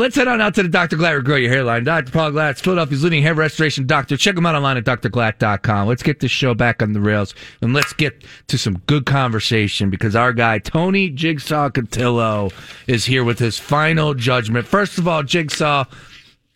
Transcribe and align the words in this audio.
let's 0.00 0.16
head 0.16 0.26
on 0.28 0.40
out 0.40 0.54
to 0.54 0.62
the 0.62 0.68
Dr. 0.68 0.96
Glatt 0.96 1.22
Grow 1.24 1.36
Your 1.36 1.50
Hairline. 1.50 1.84
Dr. 1.84 2.10
Paul 2.10 2.30
Glatt, 2.30 2.58
Philadelphia's 2.58 3.04
leading 3.04 3.22
hair 3.22 3.34
restoration 3.34 3.86
doctor. 3.86 4.16
Check 4.16 4.34
him 4.34 4.46
out 4.46 4.54
online 4.54 4.78
at 4.78 4.84
drglatt.com. 4.84 5.86
Let's 5.86 6.02
get 6.02 6.20
this 6.20 6.30
show 6.30 6.54
back 6.54 6.80
on 6.82 6.94
the 6.94 7.00
rails 7.00 7.34
and 7.60 7.74
let's 7.74 7.92
get 7.92 8.24
to 8.48 8.56
some 8.56 8.78
good 8.86 9.04
conversation 9.04 9.90
because 9.90 10.16
our 10.16 10.32
guy, 10.32 10.58
Tony 10.58 11.10
Jigsaw 11.10 11.68
Cotillo, 11.68 12.50
is 12.86 13.04
here 13.04 13.24
with 13.24 13.38
his 13.38 13.58
final 13.58 14.14
judgment. 14.14 14.66
First 14.66 14.96
of 14.96 15.06
all, 15.06 15.22
Jigsaw, 15.22 15.84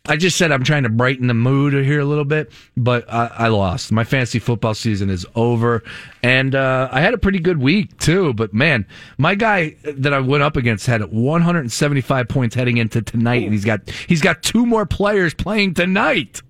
I 0.06 0.16
just 0.16 0.36
said 0.36 0.52
I'm 0.52 0.64
trying 0.64 0.82
to 0.82 0.90
brighten 0.90 1.28
the 1.28 1.34
mood 1.34 1.72
here 1.72 2.00
a 2.00 2.04
little 2.04 2.26
bit, 2.26 2.52
but 2.76 3.10
I, 3.10 3.26
I 3.26 3.48
lost. 3.48 3.90
My 3.90 4.04
fantasy 4.04 4.38
football 4.38 4.74
season 4.74 5.08
is 5.08 5.24
over, 5.34 5.82
and 6.22 6.54
uh, 6.54 6.90
I 6.92 7.00
had 7.00 7.14
a 7.14 7.18
pretty 7.18 7.38
good 7.38 7.58
week 7.58 7.96
too. 7.96 8.34
But 8.34 8.52
man, 8.52 8.86
my 9.16 9.34
guy 9.34 9.76
that 9.82 10.12
I 10.12 10.20
went 10.20 10.42
up 10.42 10.56
against 10.56 10.84
had 10.86 11.02
175 11.10 12.28
points 12.28 12.54
heading 12.54 12.76
into 12.76 13.00
tonight, 13.00 13.44
and 13.44 13.52
he's 13.54 13.64
got 13.64 13.88
he's 14.06 14.20
got 14.20 14.42
two 14.42 14.66
more 14.66 14.84
players 14.84 15.32
playing 15.32 15.72
tonight. 15.72 16.42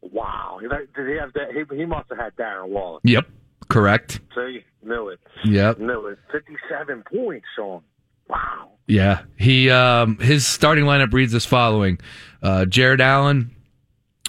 Wow, 0.00 0.58
did 0.62 0.70
he 0.96 1.16
have 1.18 1.34
that? 1.34 1.48
He, 1.52 1.76
he 1.76 1.84
must 1.84 2.08
have 2.08 2.16
had 2.16 2.34
Darren 2.36 2.68
Waller. 2.68 3.00
Yep, 3.04 3.26
correct. 3.68 4.20
See, 4.34 4.64
knew 4.82 5.08
it. 5.08 5.20
Yep, 5.44 5.78
knew 5.78 6.06
it. 6.06 6.18
57 6.32 7.04
points, 7.12 7.46
Sean. 7.54 7.82
Wow. 8.30 8.71
Yeah, 8.92 9.22
he 9.38 9.70
um, 9.70 10.18
his 10.18 10.46
starting 10.46 10.84
lineup 10.84 11.14
reads 11.14 11.32
as 11.34 11.46
following: 11.46 11.98
uh, 12.42 12.66
Jared 12.66 13.00
Allen, 13.00 13.50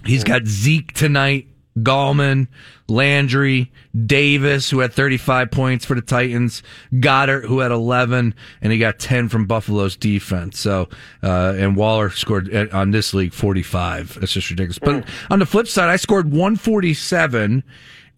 he's 0.05 0.23
got 0.23 0.45
Zeke 0.45 0.93
tonight, 0.93 1.47
Gallman, 1.77 2.47
Landry, 2.87 3.73
Davis, 4.05 4.69
who 4.69 4.79
had 4.79 4.93
35 4.93 5.51
points 5.51 5.83
for 5.83 5.95
the 5.95 6.01
Titans, 6.01 6.63
Goddard, 6.97 7.43
who 7.43 7.59
had 7.59 7.71
11, 7.71 8.33
and 8.61 8.71
he 8.71 8.79
got 8.79 8.99
10 8.99 9.27
from 9.27 9.47
Buffalo's 9.47 9.97
defense. 9.97 10.61
So, 10.61 10.87
uh, 11.21 11.55
and 11.57 11.75
Waller 11.75 12.09
scored 12.09 12.55
uh, 12.55 12.67
on 12.71 12.91
this 12.91 13.13
league 13.13 13.33
45. 13.33 14.21
That's 14.21 14.31
just 14.31 14.49
ridiculous. 14.49 14.79
But 14.79 15.05
on 15.29 15.39
the 15.39 15.45
flip 15.45 15.67
side, 15.67 15.89
I 15.89 15.97
scored 15.97 16.31
147 16.31 17.65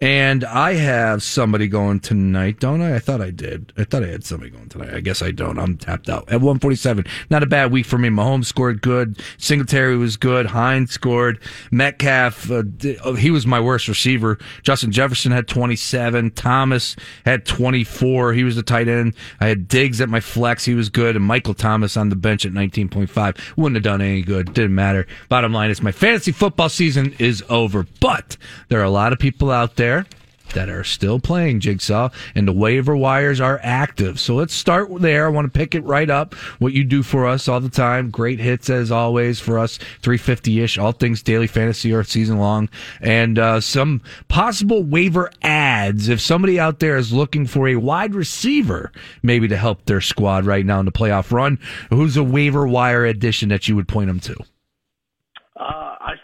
and 0.02 0.44
I 0.44 0.74
have 0.74 1.24
somebody 1.24 1.70
going 1.70 2.02
tonight, 2.02 2.60
don't 2.60 2.82
I? 2.82 2.96
I 2.96 3.00
thought 3.00 3.22
I 3.22 3.32
did. 3.32 3.72
I 3.78 3.86
thought 3.86 4.04
I 4.04 4.08
had 4.08 4.26
somebody 4.26 4.52
going 4.52 4.68
tonight. 4.68 4.94
I 4.94 5.00
guess 5.00 5.22
I 5.22 5.32
don't. 5.32 5.58
I'm 5.58 5.78
tapped 5.78 6.10
out. 6.10 6.24
At 6.24 6.42
147. 6.42 7.06
Not 7.30 7.44
a 7.44 7.46
bad 7.46 7.72
week 7.72 7.86
for 7.86 7.98
me. 7.98 8.10
Mahomes 8.10 8.46
scored 8.46 8.82
good. 8.82 9.22
Singletary 9.38 9.96
was 9.96 10.18
good. 10.18 10.48
Hines 10.48 10.92
scored. 10.92 11.40
Metcalf, 11.72 12.52
uh, 12.52 12.64
uh 13.06 13.14
he 13.14 13.32
was 13.32 13.48
my 13.48 13.60
worst 13.60 13.88
receiver. 13.88 14.38
Justin 14.64 14.92
Jefferson 14.92 15.32
had 15.32 15.48
27. 15.48 16.32
Thomas 16.32 16.98
had 17.26 17.46
24. 17.46 18.34
He 18.34 18.44
was 18.44 18.58
the 18.58 18.64
tight 18.64 18.90
end. 18.90 19.14
I 19.40 19.48
had 19.48 19.70
Diggs 19.70 20.02
at 20.02 20.10
my 20.10 20.20
flex. 20.20 20.66
He 20.66 20.76
was 20.76 20.90
good. 20.90 21.16
And 21.16 21.24
Michael 21.24 21.54
Thomas 21.54 21.96
on 21.96 22.10
the 22.10 22.18
bench 22.18 22.46
at 22.46 22.52
19.5. 22.52 23.56
Wouldn't 23.56 23.78
have 23.78 23.84
done 23.84 24.02
any 24.02 24.24
good. 24.24 24.54
Didn't 24.54 24.76
matter. 24.76 25.08
Bottom 25.30 25.54
line 25.54 25.70
is 25.70 25.82
my 25.82 25.94
fantasy 25.94 26.34
football 26.34 26.68
season 26.68 27.16
is 27.18 27.42
over. 27.48 27.88
But 28.02 28.36
there 28.68 28.82
are 28.82 28.84
a 28.84 28.90
lot 28.90 29.14
of 29.14 29.20
people 29.20 29.52
out 29.52 29.78
there 29.78 29.85
there 29.86 30.06
that 30.54 30.70
are 30.70 30.84
still 30.84 31.20
playing 31.20 31.60
Jigsaw, 31.60 32.10
and 32.34 32.48
the 32.48 32.54
waiver 32.54 32.96
wires 32.96 33.40
are 33.40 33.60
active. 33.62 34.20
So 34.20 34.36
let's 34.36 34.54
start 34.54 34.90
there. 35.02 35.28
I 35.28 35.30
want 35.30 35.52
to 35.52 35.58
pick 35.58 35.76
it 35.76 35.84
right 35.84 36.10
up. 36.10 36.34
What 36.60 36.74
you 36.74 36.84
do 36.84 37.04
for 37.04 37.28
us 37.28 37.48
all 37.48 37.60
the 37.60 37.70
time. 37.70 38.10
Great 38.10 38.40
hits 38.40 38.70
as 38.70 38.92
always 38.92 39.40
for 39.40 39.60
us. 39.60 39.78
350 39.78 40.62
ish, 40.62 40.78
all 40.78 40.92
things 40.92 41.22
daily 41.22 41.48
fantasy 41.48 41.94
or 41.94 42.04
season 42.04 42.40
long, 42.40 42.70
and 43.02 43.38
uh, 43.38 43.62
some 43.62 44.02
possible 44.28 44.84
waiver 44.84 45.30
ads. 45.44 46.10
If 46.10 46.22
somebody 46.22 46.60
out 46.60 46.80
there 46.80 46.98
is 46.98 47.14
looking 47.14 47.46
for 47.46 47.68
a 47.68 47.76
wide 47.76 48.16
receiver, 48.16 48.92
maybe 49.22 49.48
to 49.50 49.58
help 49.58 49.86
their 49.86 50.02
squad 50.02 50.46
right 50.46 50.66
now 50.66 50.80
in 50.80 50.86
the 50.86 50.92
playoff 50.92 51.32
run, 51.32 51.60
who's 51.90 52.18
a 52.18 52.24
waiver 52.24 52.66
wire 52.66 53.06
addition 53.06 53.50
that 53.50 53.68
you 53.68 53.76
would 53.76 53.88
point 53.88 54.08
them 54.08 54.20
to? 54.22 54.36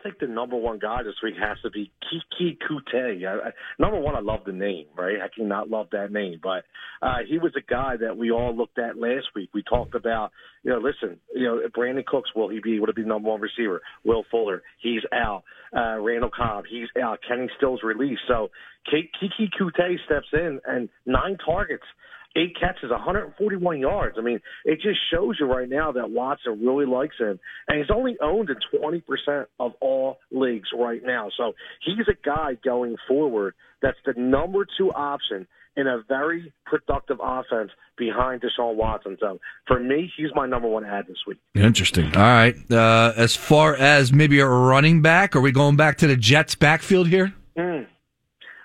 I 0.02 0.04
think 0.04 0.20
the 0.20 0.28
number 0.28 0.56
one 0.56 0.80
guy 0.80 1.04
this 1.04 1.14
week 1.24 1.36
has 1.40 1.58
to 1.62 1.70
be 1.70 1.92
Keke 2.12 2.58
Coutee. 2.58 3.24
I, 3.26 3.50
I, 3.50 3.52
number 3.78 4.00
one, 4.00 4.16
I 4.16 4.20
love 4.20 4.40
the 4.46 4.52
name, 4.52 4.88
right? 4.98 5.18
I 5.22 5.28
cannot 5.34 5.70
love 5.70 5.88
that 5.92 6.12
name, 6.12 6.40
but 6.42 6.64
uh, 7.02 7.18
he 7.28 7.38
was 7.38 7.54
a 7.56 7.62
guy 7.62 7.98
that 8.02 8.18
we 8.18 8.32
all 8.32 8.56
looked 8.56 8.80
at 8.80 8.98
last 8.98 9.28
week. 9.36 9.50
We 9.54 9.62
talked 9.62 9.94
about, 9.94 10.32
you 10.64 10.72
know, 10.72 10.80
listen, 10.80 11.20
you 11.36 11.46
know, 11.46 11.62
Brandin 11.76 12.06
Cooks, 12.06 12.32
will 12.36 12.50
he 12.50 12.60
be? 12.60 12.80
Would 12.80 12.90
it 12.90 12.96
be 12.96 13.06
number 13.06 13.30
one 13.30 13.42
receiver? 13.42 13.82
Will 14.04 14.24
Fuller, 14.32 14.64
he's 14.82 15.02
out. 15.14 15.44
Uh, 15.76 16.00
Randall 16.00 16.32
Cobb, 16.36 16.66
he's 16.70 16.88
out. 17.02 17.20
Kenny 17.28 17.48
Stills 17.58 17.82
released. 17.84 18.22
So 18.28 18.50
Keke 18.92 19.50
Coutee 19.60 19.98
steps 20.06 20.28
in 20.34 20.60
and 20.66 20.90
nine 21.06 21.38
targets 21.46 21.86
eight 22.36 22.56
catches, 22.60 22.90
141 22.90 23.80
yards. 23.80 24.16
I 24.18 24.22
mean, 24.22 24.40
it 24.66 24.82
just 24.82 25.00
shows 25.12 25.38
you 25.40 25.46
right 25.46 25.70
now 25.70 25.92
that 25.92 26.10
Watson 26.10 26.66
really 26.66 26.86
likes 26.86 27.16
him, 27.20 27.40
and 27.68 27.78
he's 27.80 27.92
only 27.94 28.18
owned 28.22 28.50
in 28.50 28.58
20% 28.80 29.46
of 29.60 29.74
all 29.82 30.18
leagues 30.32 30.70
right 30.78 31.02
now. 31.04 31.30
So 31.38 31.54
he's 31.86 32.08
a 32.08 32.16
guy 32.26 32.58
going 32.64 32.96
forward 33.08 33.54
that's 33.82 33.98
the 34.06 34.14
number 34.16 34.66
two 34.78 34.92
option 34.92 35.48
in 35.76 35.88
a 35.88 36.04
very 36.08 36.54
productive 36.66 37.18
offense 37.22 37.72
behind 37.98 38.42
Deshaun 38.42 38.76
Watson. 38.76 39.18
So 39.20 39.40
for 39.68 39.80
me, 39.80 40.12
he's 40.18 40.30
my 40.36 40.46
number 40.46 40.68
one 40.68 40.86
ad 40.86 41.08
this 41.08 41.18
week. 41.26 41.38
Interesting. 41.56 42.16
All 42.16 42.22
right. 42.22 42.56
Uh, 42.70 43.14
as 43.16 43.36
far 43.36 43.76
as 43.76 44.12
maybe 44.12 44.40
a 44.40 44.48
running 44.48 45.02
back, 45.02 45.36
are 45.36 45.42
we 45.42 45.52
going 45.52 45.78
back 45.78 45.98
to 46.00 46.08
the 46.08 46.18
Jets 46.18 46.56
backfield 46.56 47.08
here? 47.08 47.34
Mm. 47.58 47.88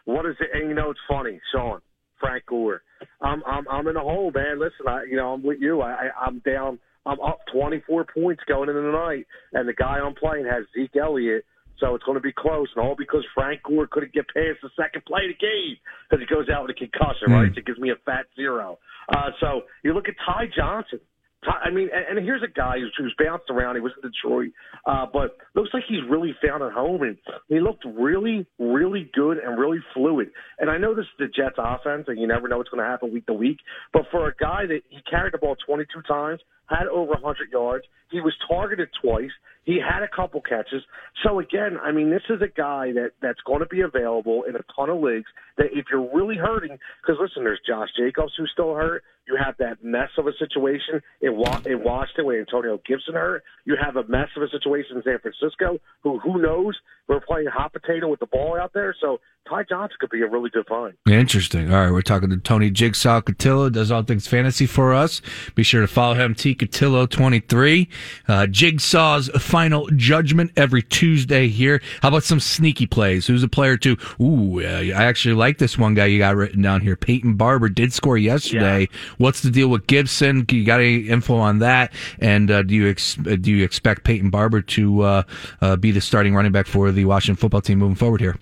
What 0.05 0.26
is 0.26 0.37
it? 0.41 0.49
And 0.53 0.69
you 0.69 0.75
know, 0.75 0.91
it's 0.91 1.00
funny, 1.09 1.41
Sean, 1.53 1.81
Frank 2.21 2.47
Gore. 2.47 2.82
I'm 3.20 3.42
I'm 3.46 3.66
I'm 3.68 3.86
in 3.88 3.96
a 3.96 4.00
hole, 4.00 4.30
man. 4.34 4.58
Listen, 4.58 4.86
I 4.88 5.04
you 5.04 5.16
know 5.16 5.32
I'm 5.32 5.42
with 5.42 5.58
you. 5.60 5.80
I, 5.80 5.92
I 5.92 6.26
I'm 6.26 6.40
down. 6.40 6.78
I'm 7.04 7.20
up 7.20 7.38
24 7.52 8.06
points 8.12 8.42
going 8.48 8.68
into 8.68 8.80
the 8.80 8.90
night, 8.90 9.26
and 9.52 9.68
the 9.68 9.72
guy 9.72 9.98
I'm 10.02 10.14
playing 10.14 10.46
has 10.46 10.64
Zeke 10.74 10.96
Elliott. 10.96 11.44
So 11.78 11.94
it's 11.94 12.04
going 12.04 12.16
to 12.16 12.22
be 12.22 12.32
close, 12.32 12.68
and 12.74 12.82
all 12.82 12.96
because 12.96 13.22
Frank 13.34 13.62
Gore 13.62 13.86
couldn't 13.86 14.14
get 14.14 14.26
past 14.28 14.58
the 14.62 14.70
second 14.80 15.04
play 15.04 15.28
of 15.28 15.36
the 15.36 15.46
game 15.46 15.76
because 16.08 16.24
he 16.26 16.34
goes 16.34 16.48
out 16.48 16.62
with 16.62 16.74
a 16.74 16.78
concussion, 16.78 17.28
right? 17.28 17.52
Mm. 17.52 17.54
So 17.54 17.58
it 17.58 17.66
gives 17.66 17.78
me 17.78 17.90
a 17.90 18.00
fat 18.06 18.26
zero. 18.34 18.78
Uh, 19.08 19.30
so 19.40 19.62
you 19.84 19.92
look 19.92 20.08
at 20.08 20.14
Ty 20.24 20.46
Johnson. 20.56 21.00
I 21.44 21.70
mean, 21.70 21.88
and, 21.92 22.19
here's 22.24 22.42
a 22.42 22.52
guy 22.52 22.78
who's, 22.78 22.92
who's 22.98 23.14
bounced 23.19 23.50
around. 23.50 23.76
He 23.76 23.80
was 23.80 23.92
in 24.02 24.10
Detroit, 24.10 24.50
uh, 24.84 25.06
but 25.12 25.36
looks 25.54 25.70
like 25.72 25.84
he's 25.88 26.00
really 26.08 26.34
found 26.44 26.62
a 26.62 26.70
home, 26.70 27.02
and 27.02 27.16
he 27.48 27.60
looked 27.60 27.84
really, 27.84 28.47
really 28.58 29.10
good 29.14 29.38
and 29.38 29.58
really 29.58 29.78
fluid. 29.94 30.30
And 30.58 30.70
I 30.70 30.78
know 30.78 30.94
this 30.94 31.04
is 31.04 31.10
the 31.19 31.26
Jets 31.26 31.56
offense, 31.58 32.06
and 32.08 32.19
you 32.19 32.26
never 32.26 32.48
know 32.48 32.58
what's 32.58 32.70
going 32.70 32.82
to 32.82 32.88
happen 32.88 33.12
week 33.12 33.26
to 33.26 33.32
week. 33.32 33.58
But 33.92 34.06
for 34.10 34.28
a 34.28 34.34
guy 34.34 34.66
that 34.66 34.80
he 34.88 34.98
carried 35.08 35.34
the 35.34 35.38
ball 35.38 35.56
22 35.66 36.02
times, 36.02 36.41
had 36.66 36.87
over 36.88 37.12
100 37.12 37.50
yards, 37.50 37.84
he 38.10 38.21
was 38.21 38.34
targeted 38.49 38.88
twice. 39.00 39.31
He 39.65 39.81
had 39.81 40.04
a 40.04 40.09
couple 40.09 40.41
catches. 40.41 40.82
So 41.25 41.41
again, 41.41 41.77
I 41.82 41.91
mean, 41.91 42.10
this 42.10 42.22
is 42.31 42.41
a 42.41 42.47
guy 42.47 42.93
that 42.93 43.12
that's 43.21 43.41
going 43.44 43.60
to 43.60 43.66
be 43.66 43.81
available 43.81 44.44
in 44.44 44.54
a 44.54 44.60
ton 44.75 44.91
of 44.91 45.00
leagues. 45.00 45.26
That 45.59 45.66
if 45.72 45.87
you're 45.91 46.09
really 46.15 46.37
hurting, 46.37 46.78
because 47.03 47.21
listen, 47.21 47.43
there's 47.43 47.60
Josh 47.66 47.88
Jacobs 47.99 48.32
who's 48.38 48.50
still 48.53 48.75
hurt. 48.75 49.03
You 49.26 49.37
have 49.44 49.56
that 49.59 49.82
mess 49.82 50.10
of 50.19 50.28
a 50.28 50.32
situation 50.38 51.03
in, 51.21 51.32
in 51.65 51.82
Washington 51.82 52.26
where 52.26 52.38
Antonio 52.38 52.81
Gibson 52.87 53.15
hurt. 53.15 53.43
You 53.65 53.76
have 53.81 53.97
a 53.97 54.05
mess 54.06 54.28
of 54.37 54.43
a 54.44 54.49
situation 54.50 54.99
in 54.99 55.03
San 55.03 55.19
Francisco. 55.19 55.81
Who 56.03 56.21
who 56.21 56.41
knows? 56.41 56.76
We're 57.09 57.21
playing 57.21 57.49
hot 57.53 57.72
potato 57.72 58.09
with 58.09 58.21
the 58.21 58.26
ball 58.26 58.56
out 58.60 58.72
there. 58.72 58.94
So 59.00 59.19
Ty 59.49 59.65
Johnson 59.69 59.97
could 60.00 60.10
be 60.10 60.22
a 60.22 60.28
really 60.28 60.50
good 60.50 60.66
find. 60.66 60.94
Interesting. 61.09 61.72
All 61.72 61.81
right, 61.81 61.93
we're 61.93 62.03
talking 62.03 62.31
to 62.31 62.37
Tony 62.37 62.71
Jigsaw 62.71 63.21
Cotillo, 63.21 63.72
does 63.72 63.91
all 63.91 64.03
things 64.03 64.26
fantasy 64.26 64.66
for 64.66 64.93
us. 64.93 65.22
Be 65.55 65.62
sure 65.62 65.81
to 65.81 65.87
follow 65.87 66.15
him, 66.15 66.34
T 66.34 66.55
Twenty 66.65 67.41
three. 67.41 67.89
Uh, 68.28 68.47
Jigsaw's 68.47 69.28
final 69.41 69.89
judgment 69.97 70.53
every 70.56 70.83
Tuesday 70.83 71.49
here. 71.49 71.81
How 72.03 72.09
about 72.09 72.25
some 72.25 72.41
sneaky 72.41 72.87
plays? 72.87 73.27
Who's 73.27 73.43
a 73.43 73.49
player 73.49 73.77
to? 73.78 73.97
Ooh, 74.21 74.61
uh, 74.61 74.97
I 74.97 75.05
actually 75.05 75.34
like 75.34 75.59
this 75.59 75.78
one 75.78 75.94
guy 75.94 76.06
you 76.06 76.19
got 76.19 76.37
written 76.37 76.62
down 76.62 76.81
here. 76.81 76.97
Peyton 76.97 77.34
Barber 77.34 77.69
did 77.69 77.93
score 77.93 78.19
yesterday. 78.19 78.81
Yeah. 78.81 78.99
What's 79.19 79.43
the 79.43 79.50
deal 79.50 79.69
with 79.69 79.87
Gibson? 79.87 80.47
You 80.50 80.65
got 80.65 80.81
any 80.81 81.09
info 81.09 81.37
on 81.37 81.59
that? 81.61 81.93
And 82.19 82.50
uh, 82.50 82.62
do 82.62 82.75
you 82.75 82.88
ex- 82.88 83.19
uh, 83.19 83.37
do 83.41 83.50
you 83.50 83.65
expect 83.65 84.05
Peyton 84.05 84.31
Barber 84.31 84.62
to 84.62 85.02
uh, 85.02 85.23
uh, 85.61 85.76
be 85.76 85.91
the 85.91 86.00
starting 86.00 86.35
running 86.35 86.52
back 86.52 86.67
for 86.67 86.91
the 86.93 87.05
Washington 87.05 87.41
football 87.41 87.61
team 87.61 87.79
moving 87.79 87.97
forward 87.97 88.20
here? 88.20 88.37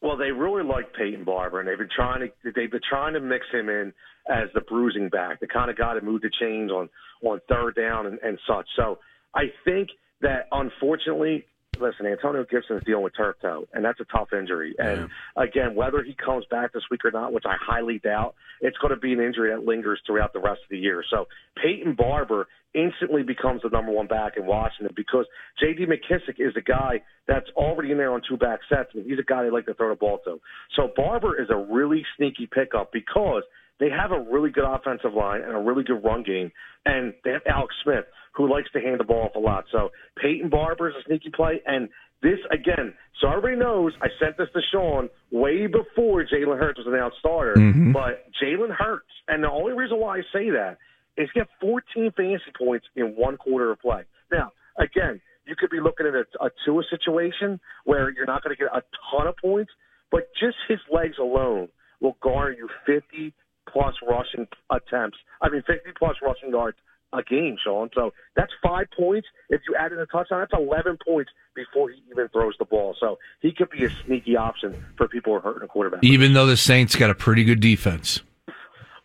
Well, 0.00 0.16
they 0.16 0.30
really 0.30 0.62
like 0.62 0.94
Peyton 0.94 1.24
Barber, 1.24 1.60
and 1.60 1.68
they've 1.68 1.78
been 1.78 1.88
trying 1.94 2.20
to 2.20 2.52
they've 2.54 2.70
been 2.70 2.80
trying 2.88 3.14
to 3.14 3.20
mix 3.20 3.46
him 3.52 3.68
in 3.68 3.92
as 4.30 4.48
the 4.54 4.60
bruising 4.60 5.08
back, 5.08 5.40
the 5.40 5.46
kind 5.46 5.70
of 5.70 5.76
guy 5.76 5.94
to 5.94 6.00
move 6.00 6.20
the 6.22 6.30
chains 6.40 6.70
on 6.70 6.88
on 7.22 7.40
third 7.48 7.74
down 7.74 8.06
and, 8.06 8.18
and 8.22 8.38
such. 8.46 8.66
So 8.76 8.98
I 9.34 9.44
think 9.64 9.90
that 10.20 10.48
unfortunately, 10.52 11.44
listen, 11.80 12.06
Antonio 12.06 12.44
Gibson 12.50 12.76
is 12.76 12.82
dealing 12.84 13.04
with 13.04 13.16
turf 13.16 13.36
toe, 13.40 13.66
and 13.72 13.84
that's 13.84 14.00
a 14.00 14.04
tough 14.04 14.28
injury. 14.32 14.74
And 14.78 15.08
yeah. 15.36 15.42
again, 15.42 15.74
whether 15.74 16.02
he 16.02 16.14
comes 16.14 16.44
back 16.50 16.72
this 16.72 16.82
week 16.90 17.04
or 17.04 17.10
not, 17.10 17.32
which 17.32 17.44
I 17.46 17.56
highly 17.60 17.98
doubt, 17.98 18.34
it's 18.60 18.76
going 18.78 18.92
to 18.92 19.00
be 19.00 19.12
an 19.12 19.20
injury 19.20 19.50
that 19.50 19.64
lingers 19.64 20.00
throughout 20.06 20.32
the 20.32 20.40
rest 20.40 20.60
of 20.62 20.70
the 20.70 20.78
year. 20.78 21.04
So 21.08 21.26
Peyton 21.62 21.94
Barber 21.94 22.48
instantly 22.74 23.22
becomes 23.22 23.62
the 23.62 23.68
number 23.70 23.92
one 23.92 24.06
back 24.06 24.34
in 24.36 24.46
Washington 24.46 24.92
because 24.94 25.26
J.D. 25.58 25.86
McKissic 25.86 26.38
is 26.38 26.54
a 26.56 26.60
guy 26.60 27.02
that's 27.26 27.48
already 27.56 27.92
in 27.92 27.98
there 27.98 28.12
on 28.12 28.22
two 28.28 28.36
back 28.36 28.60
sets, 28.68 28.90
and 28.94 29.06
he's 29.06 29.18
a 29.18 29.22
guy 29.22 29.42
they 29.42 29.50
like 29.50 29.66
to 29.66 29.74
throw 29.74 29.88
the 29.88 29.94
ball 29.94 30.18
to. 30.24 30.40
So 30.76 30.90
Barber 30.94 31.40
is 31.40 31.48
a 31.50 31.56
really 31.56 32.04
sneaky 32.16 32.46
pickup 32.46 32.92
because 32.92 33.42
they 33.80 33.90
have 33.90 34.10
a 34.12 34.20
really 34.20 34.50
good 34.50 34.64
offensive 34.64 35.14
line 35.14 35.42
and 35.42 35.52
a 35.54 35.58
really 35.60 35.84
good 35.84 36.02
run 36.04 36.22
game, 36.22 36.50
and 36.84 37.14
they 37.24 37.30
have 37.32 37.42
Alex 37.46 37.74
Smith 37.82 38.04
who 38.34 38.50
likes 38.50 38.70
to 38.72 38.80
hand 38.80 39.00
the 39.00 39.04
ball 39.04 39.24
off 39.26 39.34
a 39.34 39.38
lot. 39.38 39.64
So 39.72 39.90
Peyton 40.20 40.48
Barber 40.48 40.90
is 40.90 40.94
a 41.00 41.02
sneaky 41.04 41.30
play, 41.30 41.60
and 41.66 41.88
this 42.22 42.38
again. 42.50 42.94
So 43.20 43.28
everybody 43.28 43.56
knows 43.56 43.92
I 44.02 44.08
sent 44.20 44.36
this 44.38 44.48
to 44.54 44.60
Sean 44.72 45.08
way 45.30 45.66
before 45.66 46.24
Jalen 46.24 46.58
Hurts 46.58 46.78
was 46.78 46.86
announced 46.86 47.18
starter, 47.18 47.54
Mhm. 47.54 47.92
but 47.92 48.24
Jalen 48.42 48.70
Hurts, 48.70 49.10
and 49.28 49.42
the 49.42 49.50
only 49.50 49.72
reason 49.72 49.98
why 49.98 50.18
I 50.18 50.22
say 50.32 50.50
that 50.50 50.78
is 51.16 51.28
get 51.32 51.48
14 51.60 52.10
fantasy 52.12 52.50
points 52.56 52.86
in 52.94 53.16
one 53.16 53.36
quarter 53.36 53.70
of 53.72 53.80
play. 53.80 54.04
Now, 54.30 54.52
again, 54.76 55.20
you 55.46 55.56
could 55.56 55.70
be 55.70 55.80
looking 55.80 56.06
at 56.06 56.14
a, 56.14 56.26
a 56.44 56.50
Tua 56.64 56.82
situation 56.90 57.58
where 57.84 58.10
you're 58.10 58.26
not 58.26 58.44
going 58.44 58.54
to 58.54 58.62
get 58.62 58.70
a 58.72 58.82
ton 59.10 59.26
of 59.26 59.36
points, 59.36 59.72
but 60.12 60.28
just 60.38 60.56
his 60.68 60.78
legs 60.92 61.18
alone 61.18 61.68
will 62.00 62.16
garner 62.20 62.52
you 62.52 62.68
50 62.86 63.32
plus 63.72 63.94
rushing 64.08 64.46
attempts. 64.70 65.18
I 65.42 65.48
mean, 65.48 65.62
50 65.66 65.90
plus 65.98 66.16
rushing 66.22 66.50
yards 66.50 66.76
a 67.12 67.22
game, 67.22 67.56
Sean. 67.62 67.90
So 67.94 68.12
that's 68.36 68.52
five 68.62 68.86
points. 68.96 69.28
If 69.48 69.62
you 69.68 69.76
add 69.78 69.92
in 69.92 69.98
a 69.98 70.06
touchdown, 70.06 70.40
that's 70.40 70.52
11 70.52 70.98
points 71.06 71.30
before 71.54 71.90
he 71.90 72.02
even 72.10 72.28
throws 72.28 72.54
the 72.58 72.64
ball. 72.64 72.94
So 73.00 73.18
he 73.40 73.52
could 73.52 73.70
be 73.70 73.84
a 73.84 73.90
sneaky 74.04 74.36
option 74.36 74.84
for 74.96 75.08
people 75.08 75.32
who 75.32 75.38
are 75.38 75.40
hurting 75.40 75.62
a 75.62 75.68
quarterback. 75.68 76.00
Even 76.02 76.34
though 76.34 76.46
the 76.46 76.56
Saints 76.56 76.96
got 76.96 77.10
a 77.10 77.14
pretty 77.14 77.44
good 77.44 77.60
defense. 77.60 78.20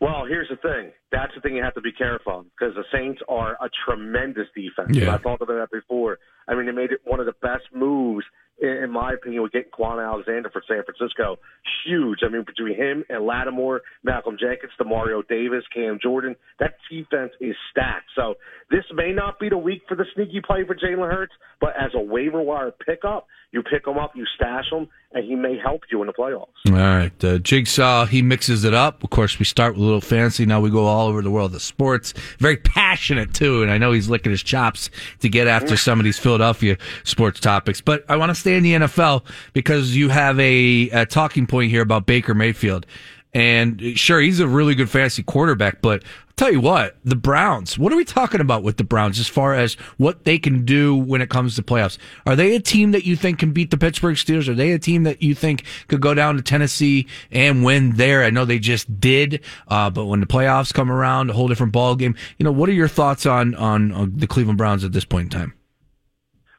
Well, 0.01 0.25
here's 0.27 0.49
the 0.49 0.57
thing. 0.57 0.91
That's 1.13 1.33
the 1.33 1.39
thing 1.39 1.55
you 1.55 1.63
have 1.63 1.75
to 1.75 1.81
be 1.81 1.93
careful 1.93 2.39
of 2.39 2.45
because 2.59 2.75
the 2.75 2.83
Saints 2.91 3.21
are 3.29 3.53
a 3.61 3.69
tremendous 3.85 4.47
defense. 4.53 4.97
Yeah. 4.97 5.13
I 5.13 5.17
talked 5.17 5.41
about 5.41 5.53
that 5.53 5.71
before. 5.71 6.19
I 6.47 6.55
mean, 6.55 6.65
they 6.65 6.73
made 6.73 6.91
it 6.91 6.99
one 7.05 7.21
of 7.21 7.25
the 7.25 7.35
best 7.41 7.63
moves, 7.73 8.25
in, 8.59 8.89
my 8.91 9.13
opinion, 9.13 9.43
with 9.43 9.51
getting 9.51 9.71
Kwon 9.71 10.03
Alexander 10.03 10.49
for 10.49 10.63
San 10.67 10.83
Francisco. 10.83 11.37
Huge. 11.85 12.19
I 12.23 12.29
mean, 12.29 12.43
between 12.45 12.75
him 12.75 13.03
and 13.09 13.25
Lattimore, 13.25 13.81
Malcolm 14.03 14.37
Jenkins, 14.39 14.71
Demario 14.79 15.27
Davis, 15.27 15.63
Cam 15.73 15.99
Jordan, 16.01 16.35
that 16.59 16.75
defense 16.89 17.33
is 17.41 17.55
stacked. 17.71 18.09
So 18.15 18.35
this 18.69 18.85
may 18.93 19.11
not 19.11 19.39
be 19.39 19.49
the 19.49 19.57
week 19.57 19.81
for 19.87 19.95
the 19.95 20.05
sneaky 20.15 20.41
play 20.45 20.63
for 20.65 20.75
Jalen 20.75 21.11
Hurts, 21.11 21.33
but 21.59 21.71
as 21.79 21.91
a 21.95 22.01
waiver 22.01 22.41
wire 22.41 22.71
pickup, 22.71 23.27
you 23.51 23.61
pick 23.61 23.85
him 23.85 23.99
up, 23.99 24.13
you 24.15 24.25
stash 24.35 24.65
him, 24.71 24.87
and 25.11 25.23
he 25.23 25.35
may 25.35 25.59
help 25.63 25.81
you 25.91 26.01
in 26.01 26.07
the 26.07 26.13
playoffs. 26.13 26.47
All 26.67 26.73
right. 26.73 27.23
Uh, 27.23 27.37
Jigsaw, 27.37 28.07
he 28.07 28.23
mixes 28.23 28.63
it 28.63 28.73
up. 28.73 29.03
Of 29.03 29.11
course, 29.11 29.37
we 29.37 29.45
start 29.45 29.73
with 29.73 29.83
a 29.83 29.85
little 29.85 30.01
fancy. 30.01 30.43
Now 30.47 30.59
we 30.59 30.71
go 30.71 30.85
all 30.85 31.07
over 31.07 31.21
the 31.21 31.29
world 31.29 31.53
of 31.53 31.61
sports. 31.61 32.15
Very 32.39 32.57
passionate, 32.57 33.31
too. 33.35 33.61
And 33.61 33.69
I 33.69 33.77
know 33.77 33.91
he's 33.91 34.09
licking 34.09 34.31
his 34.31 34.41
chops 34.41 34.89
to 35.19 35.29
get 35.29 35.45
after 35.47 35.77
some 35.77 35.99
of 35.99 36.03
these 36.03 36.17
Philadelphia 36.17 36.77
sports 37.03 37.39
topics. 37.39 37.79
But 37.79 38.03
I 38.09 38.15
want 38.15 38.31
to 38.31 38.35
stay 38.43 38.57
in 38.57 38.63
the 38.63 38.73
NFL 38.73 39.23
because 39.53 39.95
you 39.95 40.09
have 40.09 40.37
a, 40.37 40.89
a 40.89 41.05
talking 41.05 41.47
point 41.47 41.71
here 41.71 41.81
about 41.81 42.05
Baker 42.05 42.33
Mayfield. 42.33 42.85
And 43.33 43.97
sure, 43.97 44.19
he's 44.19 44.39
a 44.39 44.47
really 44.47 44.75
good 44.75 44.89
fantasy 44.89 45.23
quarterback, 45.23 45.81
but 45.81 46.03
I'll 46.03 46.33
tell 46.35 46.51
you 46.51 46.59
what, 46.59 46.97
the 47.03 47.15
Browns, 47.15 47.79
what 47.79 47.91
are 47.91 47.95
we 47.95 48.05
talking 48.05 48.41
about 48.41 48.61
with 48.61 48.77
the 48.77 48.83
Browns 48.83 49.17
as 49.19 49.27
far 49.27 49.55
as 49.55 49.73
what 49.97 50.25
they 50.25 50.37
can 50.37 50.65
do 50.65 50.95
when 50.95 51.21
it 51.21 51.29
comes 51.29 51.55
to 51.55 51.63
playoffs? 51.63 51.97
Are 52.27 52.35
they 52.35 52.55
a 52.55 52.59
team 52.59 52.91
that 52.91 53.05
you 53.05 53.15
think 53.15 53.39
can 53.39 53.51
beat 53.51 53.71
the 53.71 53.77
Pittsburgh 53.77 54.17
Steelers? 54.17 54.47
Are 54.47 54.53
they 54.53 54.71
a 54.73 54.77
team 54.77 55.03
that 55.03 55.23
you 55.23 55.33
think 55.33 55.63
could 55.87 56.01
go 56.01 56.13
down 56.13 56.35
to 56.35 56.43
Tennessee 56.43 57.07
and 57.31 57.63
win 57.63 57.95
there? 57.95 58.23
I 58.23 58.29
know 58.29 58.45
they 58.45 58.59
just 58.59 58.99
did, 58.99 59.41
uh, 59.67 59.89
but 59.89 60.05
when 60.05 60.19
the 60.19 60.27
playoffs 60.27 60.73
come 60.73 60.91
around, 60.91 61.31
a 61.31 61.33
whole 61.33 61.47
different 61.47 61.71
ball 61.71 61.95
game. 61.95 62.15
You 62.37 62.43
know, 62.43 62.51
what 62.51 62.69
are 62.69 62.73
your 62.73 62.87
thoughts 62.89 63.25
on, 63.25 63.55
on, 63.55 63.91
on 63.93 64.11
the 64.15 64.27
Cleveland 64.27 64.59
Browns 64.59 64.83
at 64.83 64.91
this 64.91 65.05
point 65.05 65.33
in 65.33 65.39
time? 65.39 65.53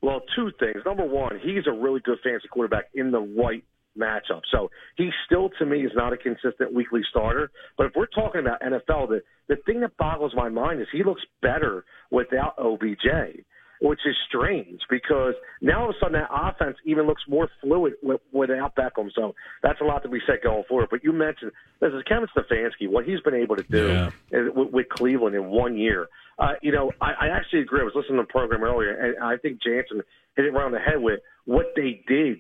Well, 0.05 0.21
two 0.37 0.51
things. 0.61 0.85
Number 0.85 1.07
one, 1.07 1.41
he's 1.43 1.67
a 1.67 1.73
really 1.73 2.01
good 2.01 2.19
fantasy 2.23 2.49
quarterback 2.49 2.91
in 2.95 3.11
the 3.11 3.21
right 3.21 3.65
matchup. 3.99 4.43
So 4.53 4.71
he 4.97 5.09
still, 5.25 5.49
to 5.59 5.65
me, 5.65 5.81
is 5.85 5.93
not 5.95 6.13
a 6.13 6.17
consistent 6.19 6.75
weekly 6.75 7.01
starter. 7.09 7.51
But 7.79 7.87
if 7.87 7.93
we're 7.97 8.07
talking 8.07 8.41
about 8.41 8.61
NFL, 8.61 9.09
the 9.09 9.23
the 9.49 9.57
thing 9.65 9.81
that 9.81 9.97
boggles 9.97 10.33
my 10.35 10.49
mind 10.49 10.81
is 10.81 10.89
he 10.93 11.03
looks 11.05 11.23
better 11.41 11.85
without 12.11 12.55
OBJ, 12.59 13.45
which 13.81 14.01
is 14.07 14.15
strange 14.29 14.81
because 14.91 15.35
now 15.63 15.83
all 15.85 15.91
of 15.91 15.95
a 15.97 15.99
sudden 16.01 16.15
that 16.21 16.29
offense 16.31 16.77
even 16.85 17.07
looks 17.07 17.23
more 17.29 17.49
fluid 17.61 17.95
with, 18.03 18.21
without 18.33 18.75
Beckham. 18.75 19.11
So 19.15 19.35
that's 19.63 19.81
a 19.81 19.85
lot 19.85 20.03
to 20.03 20.09
be 20.09 20.19
said 20.27 20.39
going 20.43 20.65
forward. 20.69 20.89
But 20.91 21.05
you 21.05 21.13
mentioned 21.13 21.53
this 21.81 21.93
is 21.93 22.03
Kevin 22.09 22.29
Stefanski, 22.37 22.89
what 22.89 23.05
he's 23.05 23.21
been 23.21 23.35
able 23.35 23.57
to 23.57 23.63
do 23.65 23.89
Yeah. 24.33 24.49
with, 24.55 24.71
with 24.73 24.89
Cleveland 24.89 25.35
in 25.35 25.47
one 25.47 25.77
year. 25.77 26.09
Uh, 26.39 26.55
you 26.63 26.73
know, 26.73 26.91
I, 27.01 27.13
I 27.21 27.29
actually 27.29 27.61
agree. 27.61 27.81
I 27.81 27.85
was 27.85 27.93
listening 27.95 28.19
to 28.19 28.23
the 28.23 28.33
program 28.33 28.63
earlier, 28.63 28.91
and 28.91 29.23
I 29.23 29.37
think 29.37 29.63
Jansen 29.63 30.03
hit 30.37 30.47
it 30.47 30.53
right 30.53 30.65
on 30.65 30.73
the 30.73 30.79
head 30.79 31.01
with 31.01 31.21
what 31.45 31.67
they 31.77 32.03
did 32.09 32.39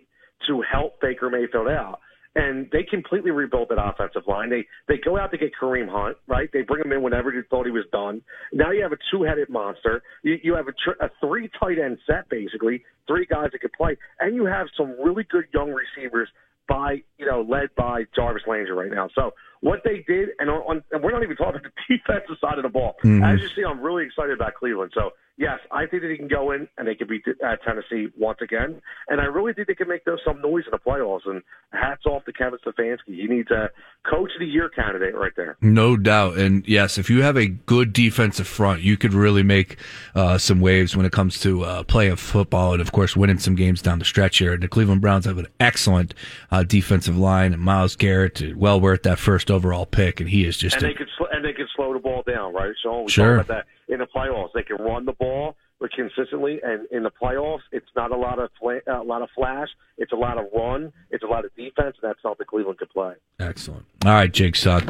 to 0.49 0.63
help 0.71 1.01
Baker 1.01 1.31
Mayfield 1.31 1.69
out. 1.69 2.01
And 2.37 2.69
they 2.73 2.83
completely 2.83 3.31
rebuilt 3.31 3.69
that 3.69 3.79
offensive 3.81 4.23
line. 4.27 4.51
They 4.51 4.67
they 4.89 4.99
go 4.99 5.17
out 5.17 5.31
to 5.31 5.39
get 5.39 5.53
Kareem 5.55 5.89
Hunt, 5.89 6.17
right? 6.27 6.51
They 6.53 6.63
bring 6.63 6.85
him 6.85 6.91
in 6.91 7.01
whenever 7.01 7.33
you 7.33 7.45
thought 7.49 7.65
he 7.65 7.71
was 7.71 7.85
done. 7.93 8.23
Now 8.53 8.73
you 8.73 8.83
have 8.83 8.91
a 8.91 8.99
two-headed 9.13 9.49
monster. 9.49 10.03
You, 10.25 10.39
you 10.43 10.57
have 10.57 10.67
a, 10.67 10.73
tr- 10.73 11.01
a 11.01 11.11
three 11.21 11.49
tight 11.61 11.79
end 11.79 11.99
set, 12.09 12.29
basically 12.29 12.83
three 13.07 13.25
guys 13.25 13.51
that 13.53 13.61
could 13.61 13.73
play, 13.73 13.97
and 14.19 14.35
you 14.35 14.47
have 14.47 14.67
some 14.77 14.97
really 15.01 15.23
good 15.31 15.45
young 15.55 15.71
receivers 15.71 16.29
by 16.69 17.03
you 17.19 17.27
know 17.27 17.47
led 17.49 17.69
by 17.77 18.05
Jarvis 18.17 18.43
Landry 18.49 18.75
right 18.75 18.91
now. 18.91 19.09
So 19.15 19.31
what 19.65 19.81
they 19.83 20.05
did, 20.07 20.29
and, 20.39 20.51
on, 20.51 20.85
and 20.93 21.03
we're 21.03 21.11
not 21.11 21.23
even 21.23 21.37
talking 21.37 21.59
about 21.59 21.73
the 21.89 21.97
defensive 21.97 22.37
side 22.39 22.59
of 22.59 22.65
the 22.65 22.69
ball. 22.69 22.97
As 23.03 23.41
you 23.41 23.49
see, 23.57 23.65
I'm 23.65 23.81
really 23.81 24.05
excited 24.05 24.35
about 24.35 24.55
Cleveland. 24.55 24.93
So 24.95 25.13
yes, 25.39 25.59
I 25.71 25.87
think 25.87 26.03
that 26.03 26.11
he 26.11 26.19
can 26.19 26.29
go 26.29 26.53
in 26.53 26.69
and 26.77 26.87
they 26.87 26.95
can 26.95 27.09
beat 27.09 27.23
uh, 27.27 27.57
Tennessee 27.65 28.09
once 28.19 28.41
again, 28.43 28.83
and 29.09 29.23
I 29.23 29.25
really 29.25 29.55
think 29.55 29.69
they 29.69 29.75
can 29.75 29.89
make 29.89 30.05
those 30.05 30.21
some 30.23 30.43
noise 30.43 30.65
in 30.67 30.73
the 30.73 30.79
playoffs. 30.79 31.23
And 31.25 31.43
hats 31.75 32.07
off 32.07 32.25
to 32.25 32.33
Kevin 32.33 32.59
Stefanski. 32.65 33.17
He 33.21 33.27
needs 33.27 33.51
a 33.51 33.71
coach 34.09 34.31
of 34.35 34.41
the 34.41 34.47
year 34.47 34.69
candidate 34.69 35.15
right 35.15 35.33
there. 35.37 35.57
No 35.61 35.97
doubt. 35.97 36.39
And 36.39 36.67
yes, 36.67 36.99
if 36.99 37.11
you 37.11 37.23
have 37.23 37.37
a 37.37 37.47
good 37.47 37.93
defensive 37.93 38.47
front, 38.47 38.83
you 38.83 38.97
could 38.97 39.13
really 39.13 39.43
make 39.43 39.77
uh, 40.15 40.39
some 40.39 40.61
waves 40.61 40.97
when 40.97 41.05
it 41.07 41.13
comes 41.13 41.41
to 41.41 41.65
uh, 41.65 41.83
playing 41.83 42.17
football 42.17 42.73
and, 42.73 42.81
of 42.81 42.93
course, 42.93 43.17
winning 43.17 43.39
some 43.39 43.55
games 43.55 43.83
down 43.83 43.99
the 43.99 44.05
stretch 44.05 44.39
here. 44.39 44.57
The 44.57 44.69
Cleveland 44.69 45.01
Browns 45.01 45.25
have 45.25 45.39
an 45.39 45.49
excellent 45.61 46.15
uh, 46.51 46.63
defensive 46.63 47.17
line, 47.17 47.53
and 47.53 47.63
Myles 47.63 47.97
Garrett, 47.97 48.43
uh, 48.43 48.57
well 48.57 48.81
worth 48.81 49.03
that 49.03 49.19
first 49.19 49.51
overall 49.55 49.87
pick, 49.87 50.21
and 50.21 50.29
he 50.29 50.45
is 50.47 50.57
just 50.59 50.77
and 50.77 50.85
a, 50.85 50.89
they 50.89 50.95
could 50.95 51.09
sl- 51.17 51.25
and 51.33 51.45
they 51.45 51.53
could 51.53 51.67
slow 51.75 51.93
the 51.95 51.99
ball 52.01 52.23
down, 52.27 52.53
right? 52.53 52.75
So 52.83 53.03
we 53.03 53.11
Sure. 53.11 53.37
talk 53.39 53.47
about 53.47 53.65
that 53.89 53.93
in 53.93 54.01
the 54.01 54.07
playoffs. 54.07 54.51
They 54.55 54.63
can 54.63 54.77
run 54.77 55.05
the 55.05 55.13
ball, 55.13 55.57
consistently, 55.89 56.61
and 56.63 56.87
in 56.91 57.03
the 57.03 57.11
playoffs, 57.11 57.63
it's 57.73 57.87
not 57.97 58.11
a 58.11 58.17
lot 58.17 58.39
of 58.39 58.51
fla- 58.61 58.81
a 58.87 59.03
lot 59.03 59.23
of 59.23 59.29
flash. 59.35 59.69
It's 59.97 60.13
a 60.13 60.17
lot 60.17 60.39
of 60.39 60.47
run. 60.55 60.93
It's 61.11 61.23
a 61.23 61.27
lot 61.27 61.45
of 61.45 61.55
defense, 61.55 61.97
and 62.03 62.11
that's 62.11 62.21
something 62.23 62.47
Cleveland 62.47 62.79
could 62.79 62.91
play. 62.91 63.15
Excellent. 63.39 63.85
All 64.05 64.13
right, 64.13 64.33
Jigsaw. 64.33 64.81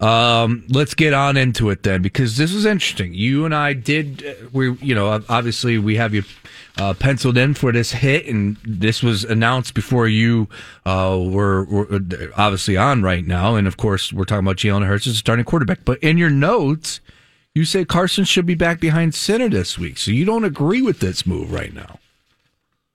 Um, 0.00 0.64
let's 0.68 0.94
get 0.94 1.14
on 1.14 1.36
into 1.36 1.70
it 1.70 1.82
then, 1.82 2.02
because 2.02 2.36
this 2.36 2.52
was 2.52 2.66
interesting. 2.66 3.14
You 3.14 3.44
and 3.44 3.54
I 3.54 3.72
did, 3.72 4.24
uh, 4.26 4.48
we, 4.52 4.72
you 4.74 4.94
know, 4.94 5.22
obviously 5.28 5.78
we 5.78 5.96
have 5.96 6.14
you 6.14 6.22
uh, 6.76 6.94
penciled 6.94 7.36
in 7.36 7.54
for 7.54 7.72
this 7.72 7.92
hit, 7.92 8.26
and 8.26 8.56
this 8.64 9.02
was 9.02 9.24
announced 9.24 9.74
before 9.74 10.08
you 10.08 10.48
uh, 10.86 11.18
were, 11.20 11.64
were 11.64 11.94
uh, 11.94 11.98
obviously 12.36 12.76
on 12.76 13.02
right 13.02 13.26
now. 13.26 13.54
And 13.54 13.66
of 13.66 13.76
course, 13.76 14.12
we're 14.12 14.24
talking 14.24 14.46
about 14.46 14.56
Jalen 14.56 14.86
Hurts 14.86 15.06
as 15.06 15.14
a 15.14 15.16
starting 15.16 15.44
quarterback. 15.44 15.84
But 15.84 15.98
in 16.02 16.18
your 16.18 16.30
notes, 16.30 17.00
you 17.54 17.64
say 17.64 17.84
Carson 17.84 18.24
should 18.24 18.46
be 18.46 18.54
back 18.54 18.80
behind 18.80 19.14
center 19.14 19.48
this 19.48 19.78
week. 19.78 19.98
So 19.98 20.10
you 20.10 20.24
don't 20.24 20.44
agree 20.44 20.82
with 20.82 21.00
this 21.00 21.26
move 21.26 21.52
right 21.52 21.72
now. 21.72 21.98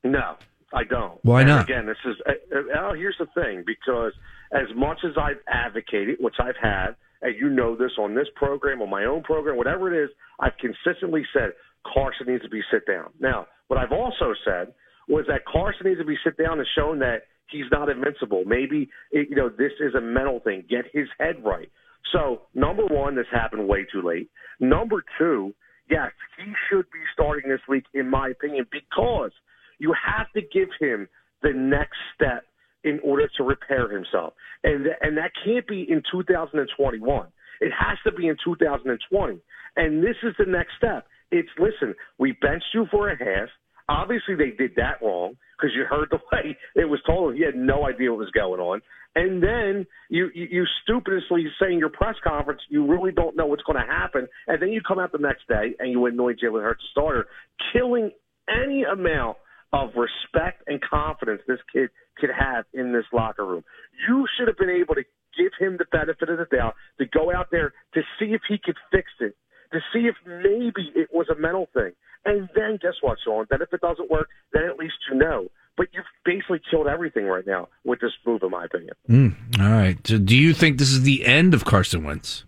No, 0.03 0.36
I 0.74 0.83
don't. 0.83 1.19
Why 1.24 1.41
And 1.41 1.50
not? 1.50 1.69
Again, 1.69 1.86
this 1.86 1.98
is. 2.05 2.15
Uh, 2.25 2.31
uh, 2.55 2.62
well, 2.74 2.93
here's 2.93 3.17
the 3.19 3.27
thing, 3.33 3.63
because 3.65 4.13
as 4.51 4.67
much 4.75 5.00
as 5.03 5.12
I've 5.17 5.39
advocated, 5.48 6.17
which 6.19 6.36
I've 6.39 6.57
had, 6.62 6.95
and 7.22 7.36
you 7.39 7.50
know 7.50 7.75
this 7.75 7.91
on 7.98 8.15
this 8.15 8.27
program, 8.36 8.81
on 8.81 8.89
my 8.89 9.05
own 9.05 9.24
program, 9.24 9.57
whatever 9.57 9.93
it 9.93 10.03
is, 10.03 10.10
I've 10.39 10.57
consistently 10.60 11.24
said 11.33 11.53
Carson 11.91 12.27
needs 12.27 12.43
to 12.43 12.50
be 12.50 12.62
sit 12.72 12.86
down. 12.86 13.10
Now, 13.19 13.48
what 13.67 13.79
I've 13.79 13.91
also 13.91 14.33
said 14.45 14.74
was 15.07 15.25
that 15.27 15.45
Carson 15.45 15.88
needs 15.88 16.00
to 16.00 16.05
be 16.05 16.17
sit 16.24 16.38
down 16.38 16.60
and 16.60 16.67
shown 16.75 17.00
that 17.00 17.24
he's 17.48 17.65
not 17.72 17.89
invincible. 17.89 18.43
Maybe 18.45 18.89
you 19.12 19.36
know 19.36 19.50
this 19.50 19.72
is 19.79 19.95
a 19.95 20.01
mental 20.01 20.39
thing. 20.39 20.65
Get 20.69 20.86
his 20.91 21.07
head 21.19 21.43
right. 21.43 21.69
So 22.12 22.41
number 22.53 22.86
one, 22.86 23.15
this 23.15 23.25
happened 23.31 23.67
way 23.67 23.86
too 23.91 24.01
late. 24.01 24.29
Number 24.60 25.03
two, 25.17 25.53
yes, 25.89 26.12
he 26.38 26.51
should 26.69 26.86
be 26.91 27.00
starting 27.13 27.50
this 27.50 27.62
week, 27.67 27.86
in 27.93 28.10
my 28.10 28.29
opinion, 28.29 28.65
because 28.72 29.31
you 29.79 29.93
have 29.93 30.31
to 30.33 30.41
give 30.41 30.69
him 30.79 31.07
the 31.41 31.53
next 31.53 31.98
step 32.15 32.45
in 32.83 33.00
order 33.03 33.29
to 33.38 33.43
repair 33.43 33.89
himself, 33.89 34.33
and 34.63 34.86
and 35.01 35.17
that 35.17 35.31
can't 35.43 35.67
be 35.67 35.86
in 35.89 36.03
2021. 36.12 37.27
It 37.62 37.72
has 37.72 37.98
to 38.05 38.12
be 38.12 38.27
in 38.27 38.36
2020, 38.43 39.39
and 39.77 40.03
this 40.03 40.15
is 40.24 40.33
the 40.38 40.45
next 40.45 40.72
step. 40.77 41.07
It's 41.31 41.50
listen, 41.57 41.95
we 42.17 42.33
benched 42.41 42.74
you 42.74 42.86
for 42.91 43.10
a 43.10 43.17
half. 43.17 43.50
Obviously, 43.89 44.36
they 44.36 44.51
did 44.57 44.72
that 44.75 45.01
wrong 45.01 45.36
because 45.57 45.75
you 45.75 45.83
heard 45.86 46.10
the 46.12 46.19
way 46.31 46.57
it 46.75 46.86
was 46.86 47.00
told. 47.05 47.36
He 47.36 47.43
had 47.43 47.55
no 47.55 47.88
idea 47.88 48.12
what 48.12 48.19
was 48.19 48.31
going 48.31 48.60
on, 48.60 48.81
and 49.15 49.43
then 49.43 49.86
you 50.10 50.29
you, 50.34 50.65
stupidly 50.84 51.22
say 51.60 51.72
in 51.72 51.79
your 51.79 51.89
press 51.89 52.15
conference 52.24 52.62
you 52.70 52.86
really 52.86 53.12
don't 53.12 53.36
know 53.36 53.46
what's 53.46 53.63
going 53.63 53.79
to 53.79 53.91
happen, 53.91 54.27
and 54.48 54.62
then 54.62 54.70
you 54.70 54.82
come 54.86 55.00
out 55.00 55.12
the 55.12 55.17
next 55.17 55.48
day 55.48 55.75
and 55.79 55.91
you 55.91 56.05
anoint 56.05 56.39
Jalen 56.39 56.63
Hurts 56.63 56.84
starter, 56.91 57.27
killing 57.72 58.12
any 58.48 58.84
amount 58.84 59.38
of 59.72 59.89
respect 59.96 60.63
and 60.67 60.79
confidence 60.82 61.41
this 61.48 61.60
kid 61.72 61.89
could 62.17 62.29
have 62.29 62.65
in 62.74 62.93
this 62.93 63.05
locker 63.12 63.46
room. 63.46 63.63
You 64.08 64.25
should 64.38 64.48
have 64.48 64.58
been 64.58 64.70
able 64.70 64.96
to 64.96 65.03
give 65.38 65.51
him 65.60 65.77
the 65.77 65.86
benefit 65.91 66.29
of 66.29 66.38
the 66.38 66.55
doubt 66.55 66.75
to 67.00 67.05
go 67.05 67.34
out 67.34 67.48
there 67.51 67.74
to 67.96 68.01
see 68.20 68.34
if 68.34 68.41
he 68.48 68.58
could 68.63 68.77
fix 68.91 69.10
it, 69.20 69.36
to 69.72 69.79
see 69.91 70.08
if 70.08 70.15
maybe 70.25 70.91
it 70.96 71.10
was 71.12 71.27
a 71.29 71.39
mental 71.39 71.67
thing. 71.74 71.93
And 72.25 72.50
then 72.55 72.77
guess 72.82 72.93
what, 73.01 73.17
Sean? 73.24 73.46
Then 73.50 73.62
if 73.62 73.74
it 73.74 73.82
doesn't 73.82 74.10
work, 74.10 74.29
then 74.53 74.63
at 74.63 74.77
least 74.77 74.96
you 75.12 75.17
know. 75.17 75.48
But 75.75 75.88
you've 75.92 76.06
basically 76.24 76.62
killed 76.70 76.88
everything 76.88 77.25
right 77.25 77.46
now 77.46 77.68
with 77.84 78.00
this 78.00 78.12
move, 78.25 78.44
in 78.44 78.51
my 78.51 78.65
opinion. 78.65 78.94
Mm, 79.10 79.60
all 79.60 79.72
right. 79.72 79.98
So 80.06 80.20
do 80.20 80.36
you 80.36 80.53
think 80.53 80.77
this 80.77 80.92
is 80.92 81.01
the 81.01 81.25
end 81.25 81.53
of 81.53 81.65
Carson 81.65 82.03
Wentz? 82.03 82.46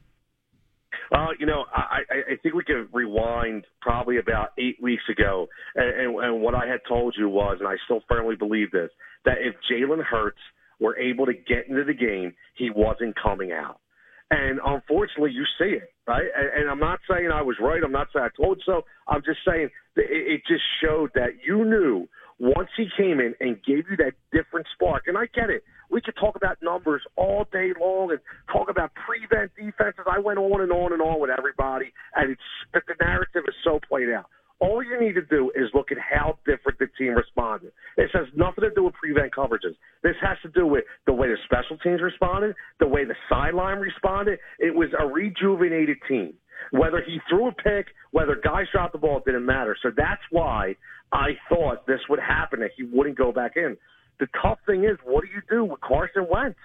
Uh, 1.11 1.27
you 1.39 1.45
know, 1.45 1.65
I, 1.71 2.01
I 2.11 2.35
think 2.41 2.55
we 2.55 2.63
could 2.63 2.87
rewind 2.91 3.65
probably 3.81 4.17
about 4.17 4.49
eight 4.57 4.81
weeks 4.81 5.03
ago, 5.09 5.47
and, 5.75 5.89
and, 5.89 6.23
and 6.23 6.41
what 6.41 6.55
I 6.55 6.67
had 6.67 6.79
told 6.87 7.15
you 7.17 7.29
was, 7.29 7.57
and 7.59 7.67
I 7.67 7.75
still 7.85 8.01
firmly 8.07 8.35
believe 8.35 8.71
this, 8.71 8.89
that 9.23 9.35
if 9.39 9.55
Jalen 9.69 10.03
Hurts 10.03 10.39
were 10.79 10.97
able 10.97 11.25
to 11.25 11.33
get 11.33 11.67
into 11.69 11.83
the 11.83 11.93
game, 11.93 12.33
he 12.55 12.69
wasn't 12.69 13.15
coming 13.21 13.51
out. 13.51 13.79
And 14.31 14.59
unfortunately, 14.65 15.31
you 15.31 15.45
see 15.59 15.75
it, 15.75 15.93
right? 16.07 16.25
And, 16.35 16.61
and 16.61 16.69
I'm 16.69 16.79
not 16.79 16.99
saying 17.09 17.29
I 17.31 17.43
was 17.43 17.57
right. 17.61 17.83
I'm 17.83 17.91
not 17.91 18.07
saying 18.11 18.25
I 18.25 18.41
told 18.41 18.61
so. 18.65 18.83
I'm 19.07 19.21
just 19.23 19.39
saying 19.47 19.69
it, 19.95 20.09
it 20.09 20.41
just 20.47 20.63
showed 20.83 21.11
that 21.13 21.37
you 21.45 21.63
knew 21.63 22.07
once 22.39 22.69
he 22.75 22.87
came 22.97 23.19
in 23.19 23.33
and 23.39 23.63
gave 23.63 23.89
you 23.89 23.97
that 23.97 24.13
different 24.31 24.67
spark. 24.73 25.03
And 25.07 25.17
I 25.17 25.27
get 25.33 25.49
it. 25.49 25.63
We 25.89 26.01
could 26.01 26.15
talk 26.19 26.35
about 26.35 26.57
numbers 26.61 27.01
all 27.15 27.45
day 27.51 27.71
long 27.79 28.11
and 28.11 28.19
talk 28.51 28.69
about 28.69 28.91
prevent 28.95 29.51
defenses. 29.55 30.05
I 30.09 30.19
went 30.19 30.39
on 30.39 30.61
and 30.61 30.71
on 30.71 30.93
and 30.93 31.01
on 31.01 31.21
with 31.21 31.29
everybody, 31.29 31.93
and 32.15 32.31
it's 32.31 32.41
but 32.73 32.83
the 32.87 32.95
narrative 32.99 33.43
is 33.47 33.55
so 33.63 33.79
played 33.87 34.09
out. 34.09 34.25
All 34.59 34.81
you 34.81 34.99
need 34.99 35.13
to 35.13 35.21
do 35.21 35.51
is 35.53 35.69
look 35.73 35.91
at 35.91 35.97
how 35.99 36.39
different 36.45 36.79
the 36.79 36.87
team 36.97 37.13
responded. 37.13 37.71
This 37.97 38.09
has 38.13 38.25
nothing 38.35 38.63
to 38.63 38.71
do 38.73 38.83
with 38.85 38.93
prevent 38.93 39.33
coverages. 39.35 39.75
This 40.01 40.15
has 40.21 40.37
to 40.43 40.49
do 40.49 40.65
with 40.65 40.85
the 41.05 41.13
way 41.13 41.27
the 41.27 41.37
special 41.43 41.77
teams 41.77 42.01
responded, 42.01 42.55
the 42.79 42.87
way 42.87 43.03
the 43.03 43.15
sideline 43.29 43.79
responded. 43.79 44.39
It 44.59 44.73
was 44.73 44.89
a 44.97 45.05
rejuvenated 45.05 45.97
team. 46.07 46.35
Whether 46.71 47.01
he 47.05 47.19
threw 47.29 47.47
a 47.47 47.51
pick, 47.51 47.87
whether 48.11 48.35
guys 48.35 48.65
dropped 48.71 48.93
the 48.93 48.99
ball, 48.99 49.17
it 49.17 49.25
didn't 49.25 49.45
matter. 49.45 49.77
So 49.81 49.89
that's 49.95 50.21
why 50.31 50.75
I 51.11 51.37
thought 51.49 51.85
this 51.87 51.99
would 52.09 52.19
happen, 52.19 52.59
that 52.61 52.71
he 52.75 52.83
wouldn't 52.83 53.17
go 53.17 53.31
back 53.31 53.53
in. 53.55 53.77
The 54.19 54.27
tough 54.41 54.59
thing 54.65 54.83
is, 54.83 54.97
what 55.03 55.23
do 55.23 55.29
you 55.29 55.41
do 55.49 55.65
with 55.65 55.81
Carson 55.81 56.27
Wentz? 56.29 56.57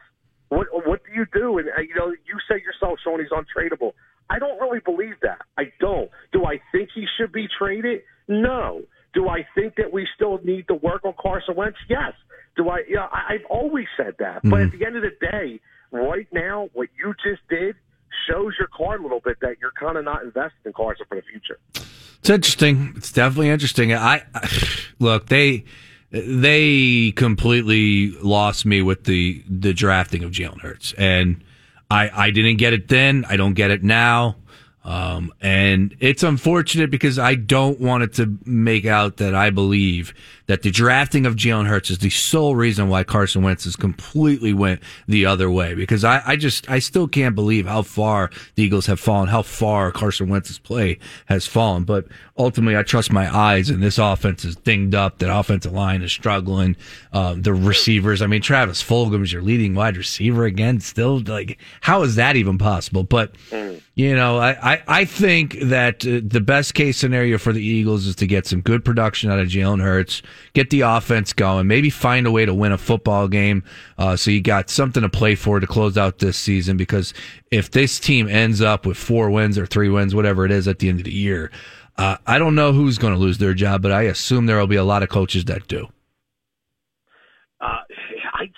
What 0.49 0.67
what 0.87 1.01
do 1.05 1.13
you 1.15 1.27
do? 1.33 1.59
And 1.59 1.69
uh, 1.69 1.81
you 1.81 1.95
know, 1.95 2.09
you 2.11 2.39
say 2.49 2.61
yourself, 2.63 2.99
Sean, 3.03 3.21
he's 3.21 3.31
untradeable. 3.31 3.93
I 4.29 4.39
don't 4.39 4.61
really 4.61 4.81
believe 4.85 5.15
that. 5.23 5.43
I 5.59 5.65
don't. 5.81 6.11
Do 6.33 6.45
I 6.45 6.61
think 6.73 6.91
he 6.95 7.07
should 7.19 7.33
be 7.33 7.47
traded? 7.59 8.03
No. 8.29 8.83
Do 9.13 9.29
I 9.29 9.47
think 9.55 9.75
that 9.77 9.93
we 9.93 10.07
still 10.15 10.39
need 10.45 10.69
to 10.69 10.75
work 10.75 11.05
on 11.05 11.15
Carson 11.21 11.57
Wentz? 11.57 11.79
Yes. 11.89 12.13
Do 12.57 12.69
I? 12.69 12.83
You 12.89 12.97
know, 12.97 13.09
I've 13.13 13.45
always 13.49 13.87
said 13.97 14.15
that. 14.19 14.39
Mm-hmm. 14.39 14.51
But 14.51 14.61
at 14.61 14.73
the 14.73 14.85
end 14.85 14.97
of 14.97 15.03
the 15.03 15.15
day, 15.21 15.61
right 15.91 16.29
now, 16.33 16.69
what 16.73 16.89
you 16.97 17.15
just 17.25 17.43
did 17.49 17.77
shows 18.31 18.55
your 18.59 18.69
card 18.69 19.01
a 19.01 19.03
little 19.03 19.21
bit 19.21 19.39
that 19.41 19.57
you're 19.61 19.73
kind 19.73 19.97
of 19.97 20.05
not 20.05 20.23
invested 20.23 20.59
in 20.65 20.73
Carson 20.73 21.07
for 21.09 21.17
the 21.17 21.23
future. 21.23 21.59
It's 22.21 22.31
interesting. 22.31 22.95
It's 22.97 23.13
definitely 23.13 23.49
interesting. 23.49 23.93
I, 23.95 24.23
I 24.35 24.49
look 24.99 25.27
they 25.27 25.65
they 26.11 27.13
completely 27.13 28.11
lost 28.21 28.67
me 28.67 28.83
with 28.83 29.05
the 29.05 29.43
the 29.49 29.73
drafting 29.73 30.23
of 30.25 30.33
Jalen 30.33 30.61
Hurts, 30.61 30.93
and 30.95 31.43
I 31.91 32.11
I 32.27 32.31
didn't 32.31 32.57
get 32.57 32.73
it 32.73 32.89
then. 32.89 33.25
I 33.29 33.37
don't 33.37 33.55
get 33.55 33.71
it 33.71 33.83
now. 33.83 34.37
Um, 34.83 35.33
and 35.43 35.95
it's 36.01 36.23
unfortunate 36.23 36.91
because 36.91 37.19
I 37.19 37.35
don't 37.35 37.81
want 37.81 38.03
it 38.03 38.15
to 38.15 38.39
make 38.47 38.87
out 38.87 39.19
that 39.19 39.35
I 39.35 39.51
believe 39.51 40.15
that 40.51 40.63
the 40.63 40.71
drafting 40.73 41.27
of 41.27 41.37
Jalen 41.37 41.69
Hurts 41.69 41.91
is 41.91 41.99
the 41.99 42.11
sole 42.11 42.57
reason 42.57 42.89
why 42.89 43.05
Carson 43.05 43.45
Wentz 43.45 43.63
has 43.63 43.77
completely 43.77 44.53
went 44.53 44.83
the 45.07 45.25
other 45.25 45.49
way. 45.49 45.77
Because 45.77 46.03
I, 46.03 46.23
I 46.27 46.35
just, 46.35 46.69
I 46.69 46.81
still 46.81 47.07
can't 47.07 47.37
believe 47.37 47.69
how 47.69 47.83
far 47.83 48.31
the 48.57 48.65
Eagles 48.65 48.87
have 48.87 48.99
fallen, 48.99 49.29
how 49.29 49.43
far 49.43 49.93
Carson 49.93 50.29
Wentz's 50.29 50.59
play 50.59 50.99
has 51.27 51.47
fallen. 51.47 51.85
But 51.85 52.07
ultimately, 52.37 52.77
I 52.77 52.83
trust 52.83 53.13
my 53.13 53.33
eyes, 53.33 53.71
and 53.71 53.81
this 53.81 53.97
offense 53.97 54.45
is 54.45 54.57
dinged 54.57 54.93
up. 54.93 55.19
That 55.19 55.33
offensive 55.33 55.71
line 55.71 56.03
is 56.03 56.11
struggling. 56.11 56.75
Um, 57.13 57.43
the 57.43 57.55
receivers, 57.55 58.21
I 58.21 58.27
mean, 58.27 58.43
Travis 58.43 58.83
Fulgham 58.83 59.23
is 59.23 59.33
your 59.33 59.43
leading 59.43 59.77
wide 59.77 59.97
receiver 59.97 60.47
again. 60.47 60.81
Still, 60.81 61.21
like, 61.21 61.61
how 61.81 62.03
is 62.03 62.17
that 62.17 62.35
even 62.35 62.59
possible? 62.59 63.05
But 63.05 63.37
you 63.95 64.17
know, 64.17 64.39
I, 64.39 64.73
I, 64.73 64.83
I 64.89 65.05
think 65.05 65.59
that 65.61 66.07
uh, 66.07 66.21
the 66.25 66.41
best 66.41 66.73
case 66.73 66.97
scenario 66.97 67.37
for 67.37 67.53
the 67.53 67.63
Eagles 67.63 68.07
is 68.07 68.17
to 68.17 68.27
get 68.27 68.47
some 68.47 68.63
good 68.63 68.83
production 68.85 69.31
out 69.31 69.39
of 69.39 69.49
Jalen 69.49 69.83
Hurts 69.83 70.23
get 70.53 70.71
the 70.71 70.83
offense 70.83 71.33
going, 71.33 71.67
maybe 71.67 71.91
find 71.91 72.27
a 72.27 72.31
way 72.31 72.45
to 72.45 72.55
win 72.55 72.73
a 72.73 72.79
football 72.79 73.29
game. 73.29 73.63
Uh, 73.99 74.17
so 74.17 74.31
you 74.31 74.41
got 74.41 74.71
something 74.71 75.03
to 75.03 75.09
play 75.09 75.35
for 75.35 75.61
to 75.61 75.67
close 75.67 75.97
out 75.97 76.19
this 76.19 76.37
season. 76.37 76.77
Because 76.77 77.15
if 77.51 77.71
this 77.71 77.99
team 77.99 78.29
ends 78.29 78.61
up 78.61 78.87
with 78.87 78.97
four 78.97 79.31
wins 79.31 79.59
or 79.59 79.67
three 79.67 79.89
wins, 79.89 80.15
whatever 80.15 80.45
it 80.45 80.51
is 80.51 80.69
at 80.69 80.79
the 80.79 80.89
end 80.89 81.01
of 81.01 81.05
the 81.05 81.13
year, 81.13 81.51
uh, 81.97 82.17
I 82.27 82.39
don't 82.39 82.55
know 82.55 82.73
who's 82.73 82.99
going 82.99 83.15
to 83.15 83.21
lose 83.21 83.39
their 83.39 83.55
job, 83.55 83.83
but 83.83 83.93
I 83.93 84.03
assume 84.03 84.47
there 84.47 84.59
will 84.59 84.67
be 84.67 84.77
a 84.77 84.85
lot 84.85 85.03
of 85.03 85.09
coaches 85.09 85.45
that 85.47 85.69
do. 85.69 85.89
Uh, 87.61 87.79
I, 88.35 88.51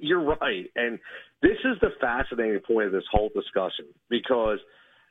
you're 0.00 0.22
right, 0.22 0.70
and 0.76 0.98
this 1.40 1.58
is 1.64 1.78
the 1.80 1.90
fascinating 2.00 2.60
point 2.60 2.86
of 2.86 2.92
this 2.92 3.04
whole 3.10 3.30
discussion 3.34 3.86
because– 4.08 4.58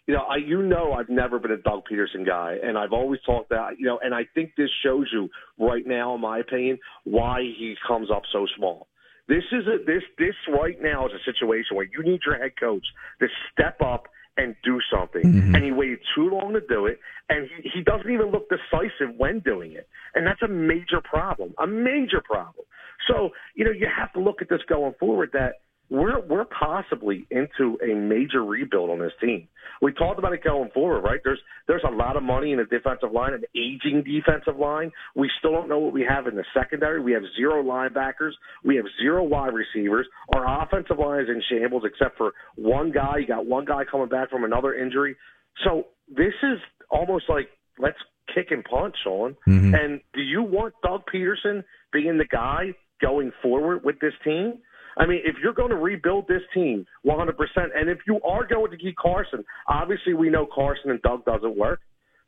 you 0.08 0.15
know, 0.15 0.22
I 0.22 0.38
you 0.38 0.62
know 0.62 0.93
I've 0.93 1.10
never 1.10 1.39
been 1.39 1.51
a 1.51 1.58
Doug 1.58 1.84
Pederson 1.91 2.25
guy, 2.25 2.58
and 2.62 2.77
I've 2.77 2.93
always 2.93 3.20
talked 3.25 3.50
that 3.50 3.79
you 3.79 3.86
know, 3.86 4.00
and 4.03 4.13
I 4.13 4.24
think 4.34 4.53
this 4.58 4.70
shows 4.84 5.10
you 5.13 5.29
right 5.60 5.86
now, 5.86 6.15
in 6.15 6.22
my 6.22 6.39
opinion, 6.39 6.79
why 7.03 7.41
he 7.41 7.75
comes 7.88 8.10
up 8.10 8.24
so 8.31 8.48
small. 8.58 8.88
This 9.27 9.43
is 9.51 9.67
a 9.67 9.84
this 9.86 10.03
this 10.17 10.36
right 10.50 10.81
now 10.81 11.05
is 11.05 11.13
a 11.13 11.24
situation 11.24 11.77
where 11.77 11.86
you 11.86 12.03
need 12.03 12.22
your 12.25 12.38
head 12.38 12.51
coach 12.60 12.86
to 13.20 13.27
step 13.51 13.79
up 13.81 14.08
and 14.38 14.55
do 14.63 14.79
something, 14.91 15.24
mm-hmm. 15.24 15.55
and 15.55 15.63
he 15.63 15.72
waited 15.72 16.00
too 16.15 16.29
long 16.29 16.53
to 16.53 16.62
do 16.62 16.88
it, 16.88 17.00
and 17.29 17.48
he 17.48 17.70
he 17.70 17.84
doesn't 17.84 18.10
even 18.10 18.31
look 18.31 18.50
decisive 18.50 19.15
when 19.17 19.39
doing 19.39 19.74
it, 19.74 19.88
and 20.15 20.25
that's 20.25 20.41
a 20.41 20.48
major 20.48 21.01
problem, 21.03 21.53
a 21.62 21.67
major 21.67 22.22
problem. 22.24 22.65
So 23.08 23.29
you 23.55 23.65
know 23.65 23.72
you 23.72 23.88
have 23.96 24.12
to 24.13 24.20
look 24.20 24.41
at 24.41 24.50
this 24.50 24.62
going 24.67 24.93
forward 25.00 25.29
that 25.34 25.62
we're 25.91 26.21
we're 26.21 26.45
possibly 26.45 27.27
into 27.29 27.77
a 27.83 27.93
major 27.93 28.43
rebuild 28.43 28.89
on 28.89 29.00
this 29.00 29.12
team. 29.19 29.50
We 29.81 29.91
talked 29.91 30.19
about 30.19 30.31
it 30.31 30.41
going 30.41 30.69
forward, 30.74 31.01
right? 31.01 31.19
There's 31.21 31.39
there's 31.67 31.83
a 31.86 31.93
lot 31.93 32.15
of 32.15 32.24
money 32.24 32.53
in 32.53 32.60
the 32.60 32.63
defensive 32.63 33.12
line, 33.12 33.33
an 33.33 33.43
aging 33.55 34.03
defensive 34.03 34.57
line. 34.57 34.91
We 35.15 35.29
still 35.39 35.51
don't 35.51 35.67
know 35.67 35.79
what 35.79 35.91
we 35.91 36.05
have 36.07 36.27
in 36.27 36.36
the 36.36 36.45
secondary. 36.53 37.01
We 37.01 37.12
have 37.12 37.24
zero 37.36 37.62
linebackers. 37.62 38.31
We 38.63 38.77
have 38.77 38.86
zero 39.01 39.24
wide 39.24 39.53
receivers. 39.53 40.07
Our 40.33 40.63
offensive 40.63 40.98
line 40.98 41.24
is 41.24 41.29
in 41.29 41.43
shambles, 41.50 41.83
except 41.86 42.17
for 42.17 42.31
one 42.55 42.91
guy. 42.93 43.17
You 43.19 43.27
got 43.27 43.45
one 43.45 43.65
guy 43.65 43.83
coming 43.83 44.07
back 44.07 44.29
from 44.29 44.45
another 44.45 44.74
injury. 44.74 45.17
So 45.65 45.88
this 46.07 46.33
is 46.41 46.60
almost 46.89 47.25
like 47.27 47.50
let's 47.77 47.98
kick 48.33 48.48
and 48.51 48.63
punch, 48.63 48.95
Sean. 49.03 49.36
Mm-hmm. 49.45 49.75
And 49.75 50.01
do 50.13 50.21
you 50.21 50.41
want 50.41 50.74
Doug 50.83 51.01
Pederson 51.13 51.65
being 51.91 52.17
the 52.17 52.25
guy 52.25 52.75
going 53.01 53.33
forward 53.41 53.83
with 53.83 54.00
this 54.00 54.13
team? 54.24 54.60
I 55.01 55.08
mean, 55.08 55.22
if 55.25 55.36
you're 55.41 55.53
going 55.53 55.72
to 55.72 55.77
rebuild 55.77 56.27
this 56.27 56.43
team 56.53 56.86
100%, 57.08 57.31
and 57.75 57.89
if 57.89 57.98
you 58.05 58.22
are 58.22 58.46
going 58.46 58.70
to 58.70 58.77
keep 58.77 58.96
Carson, 58.98 59.43
obviously 59.67 60.13
we 60.13 60.29
know 60.29 60.46
Carson 60.46 60.91
and 60.91 61.01
Doug 61.01 61.25
doesn't 61.25 61.58
work. 61.58 61.81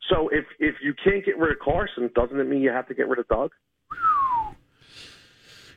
So 0.09 0.27
if 0.29 0.43
if 0.59 0.75
you 0.83 0.93
can't 1.03 1.23
get 1.23 1.37
rid 1.37 1.51
of 1.51 1.59
Carson, 1.59 2.09
doesn't 2.15 2.37
it 2.37 2.45
mean 2.45 2.61
you 2.61 2.71
have 2.71 2.87
to 2.87 2.95
get 2.95 3.07
rid 3.07 3.19
of 3.19 3.27
Doug? 3.27 3.51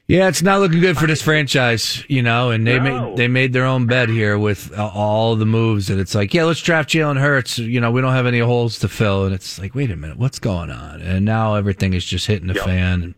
Yeah, 0.09 0.29
it's 0.29 0.41
not 0.41 0.61
looking 0.61 0.81
good 0.81 0.97
for 0.97 1.07
this 1.07 1.21
franchise, 1.21 2.03
you 2.09 2.23
know. 2.23 2.51
And 2.51 2.67
they 2.67 2.79
no. 2.79 3.11
made 3.11 3.17
they 3.19 3.29
made 3.29 3.53
their 3.53 3.67
own 3.67 3.87
bed 3.87 4.09
here 4.09 4.39
with 4.39 4.77
all 4.77 5.37
the 5.37 5.47
moves. 5.47 5.91
And 5.91 6.01
it's 6.01 6.15
like, 6.15 6.33
yeah, 6.33 6.45
let's 6.45 6.63
draft 6.63 6.89
Jalen 6.89 7.21
Hurts. 7.21 7.59
You 7.59 7.81
know, 7.81 7.91
we 7.91 8.01
don't 8.01 8.15
have 8.15 8.27
any 8.27 8.39
holes 8.39 8.79
to 8.81 8.89
fill. 8.89 9.27
And 9.27 9.35
it's 9.35 9.59
like, 9.59 9.75
wait 9.75 9.91
a 9.91 9.97
minute, 9.97 10.17
what's 10.17 10.39
going 10.39 10.71
on? 10.71 11.03
And 11.03 11.25
now 11.25 11.57
everything 11.57 11.93
is 11.93 12.05
just 12.05 12.27
hitting 12.27 12.49
the 12.49 12.55
yep. 12.55 12.65
fan. 12.65 13.03
And 13.03 13.15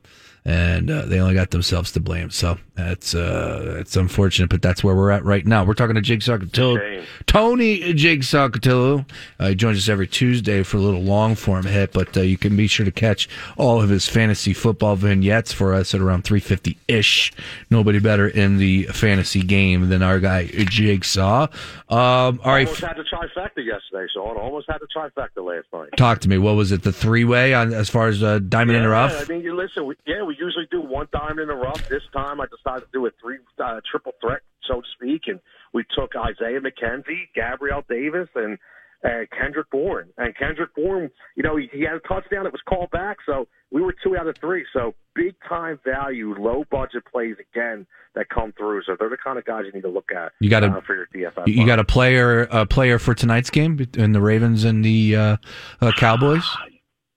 and 0.49 0.91
uh, 0.91 1.03
they 1.05 1.21
only 1.21 1.35
got 1.35 1.51
themselves 1.51 1.93
to 1.93 2.01
blame. 2.01 2.31
So 2.31 2.59
that's 2.79 3.13
uh, 3.13 3.79
it's 3.81 3.97
unfortunate, 3.97 4.51
but 4.51 4.63
that's 4.63 4.85
where 4.85 4.95
we're 4.95 5.11
at 5.11 5.25
right 5.25 5.45
now. 5.45 5.65
We're 5.65 5.75
talking 5.75 5.97
to 5.97 6.01
Jigsaw 6.01 6.39
Cotillo, 6.39 7.05
Tony 7.27 7.93
Jigsaw 7.93 8.51
Cotillo. 8.51 9.05
Uh, 9.41 9.49
he 9.49 9.57
joins 9.57 9.79
us 9.79 9.89
every 9.89 10.07
Tuesday 10.07 10.63
for 10.63 10.77
a 10.77 10.81
little 10.81 11.03
long 11.03 11.35
form 11.35 11.67
hit, 11.67 11.93
but 11.93 12.17
uh, 12.17 12.21
you 12.21 12.39
can 12.39 12.57
be 12.57 12.69
sure 12.69 12.87
to 12.87 12.93
catch 12.93 13.29
all 13.57 13.83
of 13.83 13.91
his 13.91 14.09
fantasy 14.09 14.53
football 14.53 14.95
vignettes 14.95 15.53
for 15.53 15.75
us 15.75 15.93
at 15.93 16.01
around 16.01 16.23
three 16.23 16.39
fifty 16.39 16.79
ish. 16.87 17.33
Nobody 17.69 17.99
better 17.99 18.29
in 18.29 18.59
the 18.59 18.85
fantasy 18.85 19.43
game 19.43 19.89
than 19.89 20.01
our 20.05 20.21
guy 20.21 20.47
Jigsaw. 20.47 21.49
Um, 21.89 22.41
all 22.45 22.53
right, 22.53 22.69
almost 22.69 22.81
had 22.81 22.97
the 22.97 23.03
trifecta 23.03 23.67
yesterday, 23.67 24.07
Sean. 24.15 24.37
Almost 24.37 24.71
had 24.71 24.79
the 24.81 24.87
trifecta 24.87 25.45
last 25.45 25.67
night. 25.73 25.97
Talk 25.97 26.21
to 26.21 26.29
me. 26.29 26.39
What 26.39 26.55
was 26.55 26.71
it? 26.71 26.85
The 26.85 26.93
three 26.93 27.25
way 27.25 27.55
on 27.55 27.73
as 27.73 27.91
far 27.91 28.07
as 28.07 28.23
uh, 28.23 28.39
diamond 28.39 28.73
yeah, 28.73 28.77
in 28.77 28.83
the 28.85 28.91
rough? 28.91 29.21
I 29.21 29.25
mean, 29.25 29.43
you 29.43 29.57
listen. 29.57 29.85
We, 29.85 29.97
yeah, 30.07 30.23
we 30.23 30.37
usually 30.39 30.69
do 30.71 30.81
one 30.81 31.09
diamond 31.13 31.41
in 31.41 31.49
the 31.49 31.57
rough. 31.57 31.89
This 31.89 32.05
time 32.13 32.41
I 32.41 32.45
decided 32.45 32.68
to 32.77 32.87
do 32.93 33.07
a 33.07 33.11
three 33.21 33.39
uh, 33.63 33.81
triple 33.91 34.13
threat, 34.21 34.41
so 34.67 34.81
to 34.81 34.87
speak, 34.95 35.23
and 35.27 35.41
we 35.73 35.85
took 35.97 36.13
Isaiah 36.17 36.61
McKenzie, 36.61 37.29
Gabriel 37.35 37.83
Davis, 37.89 38.29
and 38.35 38.59
uh, 39.05 39.25
Kendrick 39.39 39.71
Bourne. 39.71 40.09
And 40.17 40.37
Kendrick 40.37 40.75
Bourne, 40.75 41.11
you 41.37 41.43
know, 41.43 41.57
he, 41.57 41.69
he 41.73 41.83
had 41.83 41.95
a 41.95 42.01
touchdown 42.01 42.45
that 42.45 42.53
was 42.53 42.63
called 42.69 42.91
back, 42.91 43.19
so 43.27 43.47
we 43.71 43.83
were 43.83 43.95
two 44.03 44.17
out 44.17 44.27
of 44.27 44.37
three. 44.39 44.65
So 44.73 44.95
big 45.15 45.35
time 45.49 45.79
value, 45.85 46.35
low 46.39 46.65
budget 46.71 47.05
plays 47.11 47.37
again 47.53 47.87
that 48.15 48.29
come 48.29 48.53
through. 48.57 48.83
So 48.85 48.97
they're 48.99 49.09
the 49.09 49.17
kind 49.17 49.39
of 49.39 49.45
guys 49.45 49.65
you 49.67 49.73
need 49.73 49.83
to 49.83 49.91
look 49.91 50.11
at. 50.13 50.33
You 50.41 50.51
got 50.51 50.65
uh, 50.65 50.81
for 50.87 50.95
your 50.95 51.07
DFS. 51.15 51.47
You 51.47 51.67
got 51.67 51.79
a 51.79 51.85
player, 51.85 52.43
a 52.51 52.67
player 52.67 52.99
for 52.99 53.15
tonight's 53.15 53.51
game 53.51 53.87
in 53.97 54.13
the 54.13 54.21
Ravens 54.21 54.65
and 54.65 54.85
the 54.85 55.17
uh, 55.17 55.37
uh, 55.81 55.93
Cowboys. 55.97 56.45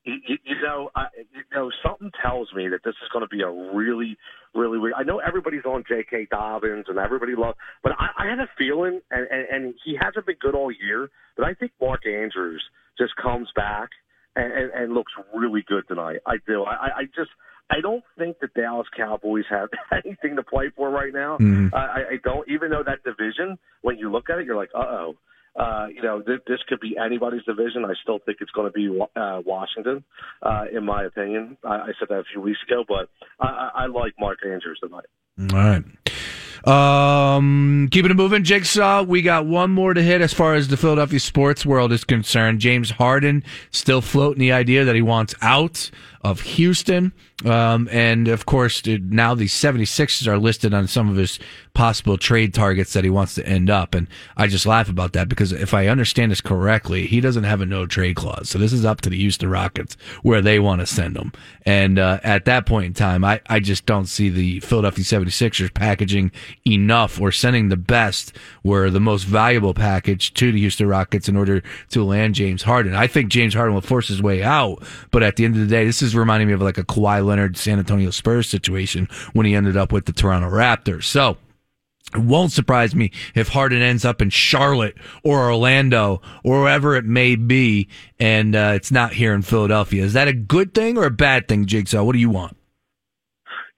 You, 0.03 0.15
you, 0.25 0.55
know, 0.63 0.89
I, 0.96 1.05
you 1.15 1.43
know, 1.53 1.70
something 1.86 2.10
tells 2.24 2.51
me 2.55 2.67
that 2.70 2.79
this 2.84 2.96
is 3.03 3.10
going 3.13 3.24
to 3.24 3.29
be 3.29 3.43
a 3.43 3.51
really, 3.51 4.17
really 4.53 4.77
weird. 4.77 4.93
I 4.96 5.03
know 5.03 5.20
everybody's 5.20 5.65
on 5.65 5.84
J.K. 5.88 6.27
Dobbins 6.29 6.86
and 6.88 6.98
everybody 6.98 7.34
loves, 7.36 7.58
but 7.84 7.93
I, 7.93 8.25
I 8.25 8.29
have 8.29 8.39
a 8.39 8.50
feeling, 8.58 9.01
and, 9.10 9.27
and, 9.29 9.48
and 9.50 9.74
he 9.84 9.98
hasn't 10.00 10.25
been 10.25 10.38
good 10.39 10.55
all 10.55 10.72
year, 10.72 11.10
but 11.38 11.46
I 11.46 11.53
think 11.53 11.72
Mark 11.81 12.05
Andrews 12.05 12.63
just 12.98 13.15
comes 13.15 13.50
back 13.55 13.89
and, 14.36 14.51
and, 14.51 14.72
and 14.72 14.93
looks 14.93 15.13
really 15.34 15.63
good 15.67 15.88
tonight. 15.88 16.20
I 16.25 16.36
do. 16.46 16.63
I, 16.63 16.74
I 16.98 17.03
just. 17.15 17.31
I 17.74 17.79
don't 17.79 18.03
think 18.17 18.38
the 18.41 18.50
Dallas 18.53 18.88
Cowboys 18.98 19.46
have 19.50 19.70
anything 20.05 20.36
to 20.36 20.43
play 20.43 20.72
for 20.75 20.89
right 20.89 21.13
now. 21.13 21.38
Mm-hmm. 21.38 21.74
I, 21.74 21.79
I 21.79 22.17
don't, 22.22 22.46
even 22.50 22.70
though 22.70 22.84
that 22.86 23.01
division, 23.05 23.58
when 23.81 23.98
you 23.98 24.12
look 24.12 24.29
at 24.29 24.39
it, 24.39 24.46
you're 24.46 24.58
like, 24.58 24.72
uh 24.75 24.79
oh 24.79 25.15
uh, 25.55 25.88
you 25.93 26.01
know, 26.01 26.22
th- 26.22 26.41
this 26.48 26.60
could 26.67 26.79
be 26.79 26.96
anybody's 26.98 27.43
division. 27.43 27.84
I 27.86 27.93
still 28.01 28.20
think 28.25 28.38
it's 28.41 28.51
going 28.51 28.72
to 28.72 28.74
be 28.74 28.88
uh, 29.15 29.41
Washington, 29.46 30.03
uh, 30.41 30.65
in 30.74 30.86
my 30.86 31.03
opinion. 31.03 31.58
I-, 31.63 31.75
I 31.75 31.91
said 32.00 32.08
that 32.10 32.20
a 32.20 32.24
few 32.31 32.41
weeks 32.41 32.60
ago, 32.67 32.84
but 32.88 33.10
I, 33.39 33.70
I-, 33.75 33.86
like 33.88 34.13
Mark 34.20 34.39
Andrews 34.46 34.79
tonight. 34.81 35.05
All 35.39 35.58
right. 35.58 35.84
Um, 36.67 37.89
keeping 37.91 38.12
it 38.12 38.13
moving, 38.13 38.43
Jigsaw. 38.43 39.01
We 39.03 39.24
got 39.24 39.48
one 39.48 39.72
more 39.72 39.93
to 39.96 40.01
hit 40.01 40.22
as 40.22 40.31
far 40.31 40.53
as 40.53 40.67
the 40.67 40.77
Philadelphia 40.77 41.20
sports 41.20 41.65
world 41.65 41.91
is 41.91 42.03
concerned. 42.03 42.60
James 42.60 42.91
Harden 42.91 43.43
still 43.72 44.01
floating 44.01 44.39
the 44.39 44.51
idea 44.51 44.86
that 44.86 44.93
he 44.93 45.01
wants 45.01 45.34
out 45.41 45.89
of 46.24 46.42
Houston. 46.42 47.13
Um, 47.44 47.90
and 47.92 48.28
of 48.28 48.46
course, 48.46 48.84
now 48.86 49.34
the 49.34 49.48
76ers 49.48 50.28
are 50.28 50.38
listed 50.38 50.74
on 50.74 50.88
some 50.88 51.10
of 51.10 51.16
his 51.16 51.40
possible 51.74 52.18
trade 52.18 52.54
targets 52.54 52.94
that 52.94 53.04
he 53.04 53.10
wants 53.10 53.34
to 53.36 53.48
end 53.48 53.70
up. 53.70 53.96
And 53.96 54.08
I 54.38 54.48
just 54.48 54.66
laugh 54.66 54.90
about 54.90 55.13
that 55.13 55.28
because 55.28 55.51
if 55.51 55.74
I 55.74 55.88
understand 55.88 56.32
this 56.32 56.42
correctly, 56.42 57.08
he 57.08 57.20
doesn't 57.22 57.46
have 57.46 57.62
a 57.62 57.66
no 57.66 57.86
trade 57.88 58.16
clause. 58.16 58.50
So 58.50 58.60
this 58.60 58.74
is 58.74 58.86
up 58.86 59.01
to 59.01 59.10
the 59.10 59.18
Houston 59.18 59.50
Rockets 59.50 59.98
where 60.22 60.42
they 60.42 60.60
want 60.60 60.82
to 60.82 60.86
send 60.86 61.18
him. 61.18 61.32
And, 61.66 61.98
uh, 61.98 62.20
at 62.24 62.46
that 62.46 62.66
point 62.66 62.86
in 62.86 62.94
time, 62.94 63.24
I, 63.24 63.42
I 63.48 63.60
just 63.60 63.86
don't 63.86 64.06
see 64.06 64.30
the 64.30 64.60
Philadelphia 64.60 65.04
76ers 65.04 65.74
packaging 65.74 66.32
enough 66.68 67.20
or 67.20 67.32
sending 67.32 67.70
the 67.70 67.78
best 67.78 68.36
or 68.63 68.90
the 68.90 69.00
most 69.00 69.24
valuable 69.24 69.74
package 69.74 70.34
to 70.36 70.51
the 70.51 70.60
Houston 70.60 70.88
Rockets 70.88 71.28
in 71.28 71.36
order 71.36 71.63
to 71.90 72.04
land 72.04 72.36
James 72.36 72.63
Harden. 72.63 72.94
I 72.94 73.08
think 73.08 73.32
James 73.32 73.54
Harden 73.54 73.74
will 73.74 73.82
force 73.82 74.10
his 74.10 74.22
way 74.22 74.44
out. 74.44 74.84
But 75.10 75.24
at 75.24 75.38
the 75.38 75.46
end 75.46 75.56
of 75.56 75.62
the 75.62 75.68
day, 75.68 75.86
this 75.86 76.01
is 76.01 76.11
reminding 76.15 76.48
me 76.48 76.53
of 76.53 76.62
like 76.62 76.77
a 76.77 76.84
Kawhi 76.84 77.25
Leonard 77.25 77.58
San 77.58 77.80
Antonio 77.80 78.10
Spurs 78.10 78.50
situation 78.50 79.08
when 79.34 79.46
he 79.46 79.56
ended 79.56 79.77
up 79.77 79.91
with 79.91 80.06
the 80.06 80.13
Toronto 80.13 80.50
Raptors. 80.50 81.03
So, 81.03 81.38
it 82.13 82.20
won't 82.20 82.51
surprise 82.51 82.94
me 82.94 83.12
if 83.36 83.48
Harden 83.48 83.82
ends 83.82 84.03
up 84.03 84.22
in 84.22 84.30
Charlotte 84.30 84.96
or 85.24 85.50
Orlando 85.50 86.22
or 86.44 86.62
wherever 86.62 86.96
it 86.96 87.06
may 87.06 87.36
be, 87.36 87.88
and 88.20 88.56
uh, 88.56 88.74
it's 88.75 88.91
not 88.91 89.13
here 89.13 89.34
in 89.34 89.41
Philadelphia. 89.44 90.03
Is 90.03 90.13
that 90.13 90.27
a 90.27 90.34
good 90.34 90.74
thing 90.74 90.98
or 90.98 91.06
a 91.06 91.12
bad 91.12 91.48
thing, 91.48 91.65
Jigsaw? 91.65 92.03
What 92.03 92.13
do 92.13 92.20
you 92.20 92.30
want? 92.30 92.58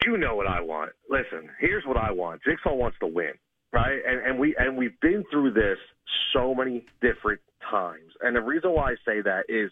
You 0.05 0.17
know 0.17 0.35
what 0.35 0.47
I 0.47 0.61
want. 0.61 0.91
Listen, 1.09 1.49
here's 1.59 1.85
what 1.85 1.97
I 1.97 2.11
want. 2.11 2.41
Jigsaw 2.43 2.73
wants 2.73 2.97
to 3.01 3.07
win, 3.07 3.33
right? 3.71 3.99
And 4.05 4.19
and 4.25 4.39
we 4.39 4.55
and 4.57 4.77
we've 4.77 4.99
been 4.99 5.23
through 5.31 5.53
this 5.53 5.77
so 6.33 6.55
many 6.55 6.85
different 7.01 7.39
times. 7.69 8.11
And 8.21 8.35
the 8.35 8.41
reason 8.41 8.71
why 8.71 8.91
I 8.91 8.95
say 9.05 9.21
that 9.21 9.43
is 9.47 9.71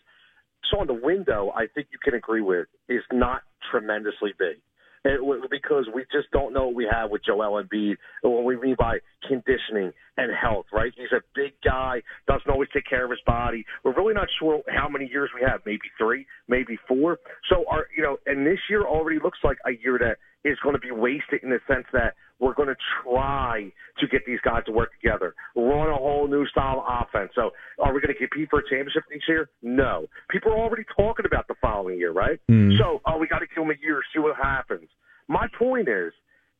so 0.70 0.80
on 0.80 0.88
the 0.88 0.94
window, 0.94 1.52
I 1.56 1.68
think 1.74 1.88
you 1.92 2.00
can 2.04 2.14
agree 2.14 2.42
with, 2.42 2.68
is 2.88 3.04
not 3.12 3.42
tremendously 3.72 4.34
big. 4.38 4.58
It, 5.04 5.20
because 5.50 5.88
we 5.96 6.04
just 6.12 6.30
don't 6.32 6.54
know 6.54 6.68
what 6.68 6.76
we 6.76 6.88
have 6.92 7.10
with 7.10 7.26
Joel 7.26 7.64
Embiid 7.64 7.96
and 8.22 8.32
what 8.32 8.44
we 8.44 8.56
mean 8.56 8.76
by 8.78 9.00
conditioning 9.28 9.94
and 10.16 10.32
health, 10.32 10.68
right? 10.72 10.92
He's 10.96 11.12
a 11.12 11.22
big 11.34 11.54
guy, 11.66 12.04
doesn't 12.28 12.52
always 12.52 12.70
take 12.72 12.86
care 12.88 13.04
of 13.04 13.10
his 13.10 13.20
body. 13.26 13.66
We're 13.84 13.96
really 13.96 14.14
not 14.14 14.28
sure 14.38 14.62
how 14.68 14.88
many 14.88 15.10
years 15.10 15.32
we 15.34 15.42
have, 15.42 15.62
maybe 15.66 15.90
three, 15.98 16.28
maybe 16.48 16.78
four. 16.88 17.18
So 17.50 17.66
our, 17.68 17.88
you 17.98 18.04
know, 18.04 18.18
and 18.28 18.46
this 18.46 18.60
year 18.70 18.84
already 18.84 19.18
looks 19.24 19.40
like 19.44 19.58
a 19.66 19.72
year 19.72 19.98
that 19.98 20.18
is 20.48 20.60
going 20.62 20.76
to 20.76 20.80
be 20.80 20.92
wasted 20.92 21.42
in 21.42 21.50
the 21.50 21.60
sense 21.68 21.86
that 21.94 22.14
we're 22.42 22.56
going 22.56 22.68
to 22.68 22.76
try 23.04 23.72
to 24.00 24.08
get 24.08 24.26
these 24.26 24.40
guys 24.44 24.64
to 24.66 24.72
work 24.72 24.90
together, 25.00 25.36
run 25.56 25.90
a 25.90 25.96
whole 25.96 26.28
new 26.28 26.46
style 26.48 26.84
of 26.86 27.08
offense. 27.08 27.32
So, 27.36 27.52
are 27.80 27.94
we 27.94 28.02
going 28.02 28.14
to 28.14 28.18
compete 28.18 28.50
for 28.50 28.60
a 28.60 28.64
championship 28.64 29.04
this 29.10 29.22
year? 29.28 29.50
No. 29.62 30.08
People 30.30 30.52
are 30.52 30.58
already 30.58 30.84
talking 30.98 31.26
about 31.26 31.48
the 31.48 31.56
following 31.62 32.00
year, 32.00 32.12
right? 32.12 32.40
Mm. 32.50 32.78
So, 32.80 33.00
oh, 33.06 33.18
we 33.18 33.28
got 33.28 33.40
to 33.40 33.46
give 33.46 33.64
them 33.64 33.70
a 33.70 33.80
year, 33.86 34.02
see 34.14 34.20
what 34.20 34.36
happens. 34.36 34.90
My 35.28 35.48
point 35.58 35.88
is, 35.88 36.12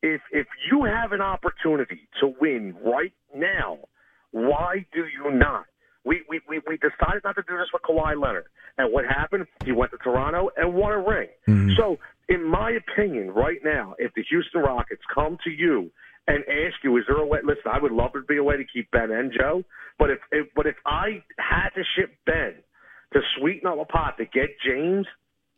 if 0.02 0.20
if 0.30 0.46
you 0.70 0.84
have 0.84 1.12
an 1.12 1.20
opportunity 1.20 2.08
to 2.20 2.32
win 2.40 2.74
right 2.84 3.12
now, 3.34 3.78
why 4.30 4.86
do 4.94 5.00
you 5.00 5.36
not? 5.36 5.66
We, 6.04 6.22
we, 6.28 6.40
we, 6.48 6.60
we 6.66 6.78
decided 6.78 7.22
not 7.24 7.36
to 7.36 7.42
do 7.46 7.56
this 7.56 7.68
with 7.72 7.82
Kawhi 7.82 8.20
Leonard. 8.20 8.46
And 8.76 8.92
what 8.92 9.04
happened? 9.04 9.46
He 9.64 9.70
went 9.70 9.92
to 9.92 9.98
Toronto 9.98 10.50
and 10.56 10.74
won 10.74 10.92
a 10.92 10.98
ring. 10.98 11.28
Mm-hmm. 11.46 11.70
So, 11.76 11.98
in 12.32 12.48
my 12.48 12.70
opinion, 12.70 13.30
right 13.30 13.58
now, 13.62 13.94
if 13.98 14.12
the 14.14 14.24
Houston 14.30 14.62
Rockets 14.62 15.02
come 15.14 15.36
to 15.44 15.50
you 15.50 15.90
and 16.26 16.38
ask 16.44 16.82
you, 16.82 16.96
is 16.96 17.04
there 17.06 17.18
a 17.18 17.26
way? 17.26 17.40
Listen, 17.44 17.70
I 17.70 17.78
would 17.78 17.92
love 17.92 18.12
to 18.14 18.22
be 18.22 18.38
a 18.38 18.42
way 18.42 18.56
to 18.56 18.64
keep 18.64 18.90
Ben 18.90 19.10
and 19.10 19.32
Joe, 19.36 19.64
but 19.98 20.10
if, 20.10 20.18
if 20.30 20.46
but 20.54 20.66
if 20.66 20.76
I 20.86 21.22
had 21.38 21.70
to 21.74 21.82
ship 21.96 22.14
Ben 22.24 22.54
to 23.12 23.20
sweeten 23.38 23.68
up 23.68 23.78
a 23.78 23.84
pot 23.84 24.16
to 24.18 24.24
get 24.24 24.50
James, 24.64 25.06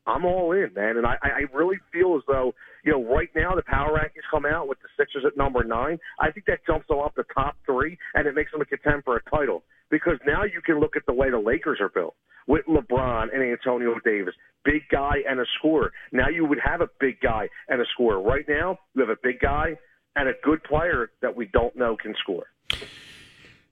I'm 0.07 0.25
all 0.25 0.53
in, 0.53 0.73
man. 0.75 0.97
And 0.97 1.07
I, 1.07 1.17
I 1.23 1.57
really 1.57 1.77
feel 1.93 2.17
as 2.17 2.23
though, 2.27 2.55
you 2.85 2.93
know, 2.93 3.05
right 3.05 3.29
now 3.35 3.55
the 3.55 3.63
power 3.63 3.99
rankings 3.99 4.29
come 4.31 4.45
out 4.47 4.69
with 4.69 4.79
the 4.81 4.89
Sixers 4.97 5.25
at 5.27 5.37
number 5.37 5.65
nine. 5.65 5.99
I 6.21 6.31
think 6.31 6.47
that 6.47 6.61
jumps 6.67 6.87
them 6.89 6.99
up 6.99 7.15
the 7.17 7.25
top 7.35 7.57
three, 7.67 7.99
and 8.15 8.27
it 8.27 8.35
makes 8.35 8.53
them 8.53 8.61
a 8.61 8.65
contend 8.65 9.05
for 9.05 9.17
a 9.17 9.23
title 9.31 9.65
because 9.91 10.19
now 10.27 10.45
you 10.45 10.61
can 10.65 10.81
look 10.81 10.97
at 10.97 11.07
the 11.07 11.13
way 11.13 11.31
the 11.31 11.39
Lakers 11.39 11.81
are 11.81 11.89
built 11.89 12.15
with 12.47 12.65
LeBron 12.67 13.29
and 13.33 13.43
Antonio 13.43 13.95
Davis, 14.05 14.35
big 14.65 14.83
guy 14.91 15.17
and 15.29 15.41
a 15.41 15.45
scorer. 15.59 15.93
Now 16.13 16.29
you 16.29 16.45
would 16.45 16.59
have 16.63 16.81
a 16.81 16.89
big 17.01 17.21
guy 17.21 17.49
and 17.69 17.81
a 17.81 17.85
scorer. 17.95 18.21
Right 18.21 18.45
now, 18.49 18.79
you 18.95 19.01
have 19.01 19.09
a 19.09 19.21
big 19.23 19.41
guy 19.41 19.79
and 20.17 20.29
a 20.29 20.33
good 20.43 20.63
player 20.65 21.11
that 21.23 21.35
we 21.35 21.47
don't 21.47 21.75
know 21.77 21.97
can 21.97 22.15
score. 22.21 22.47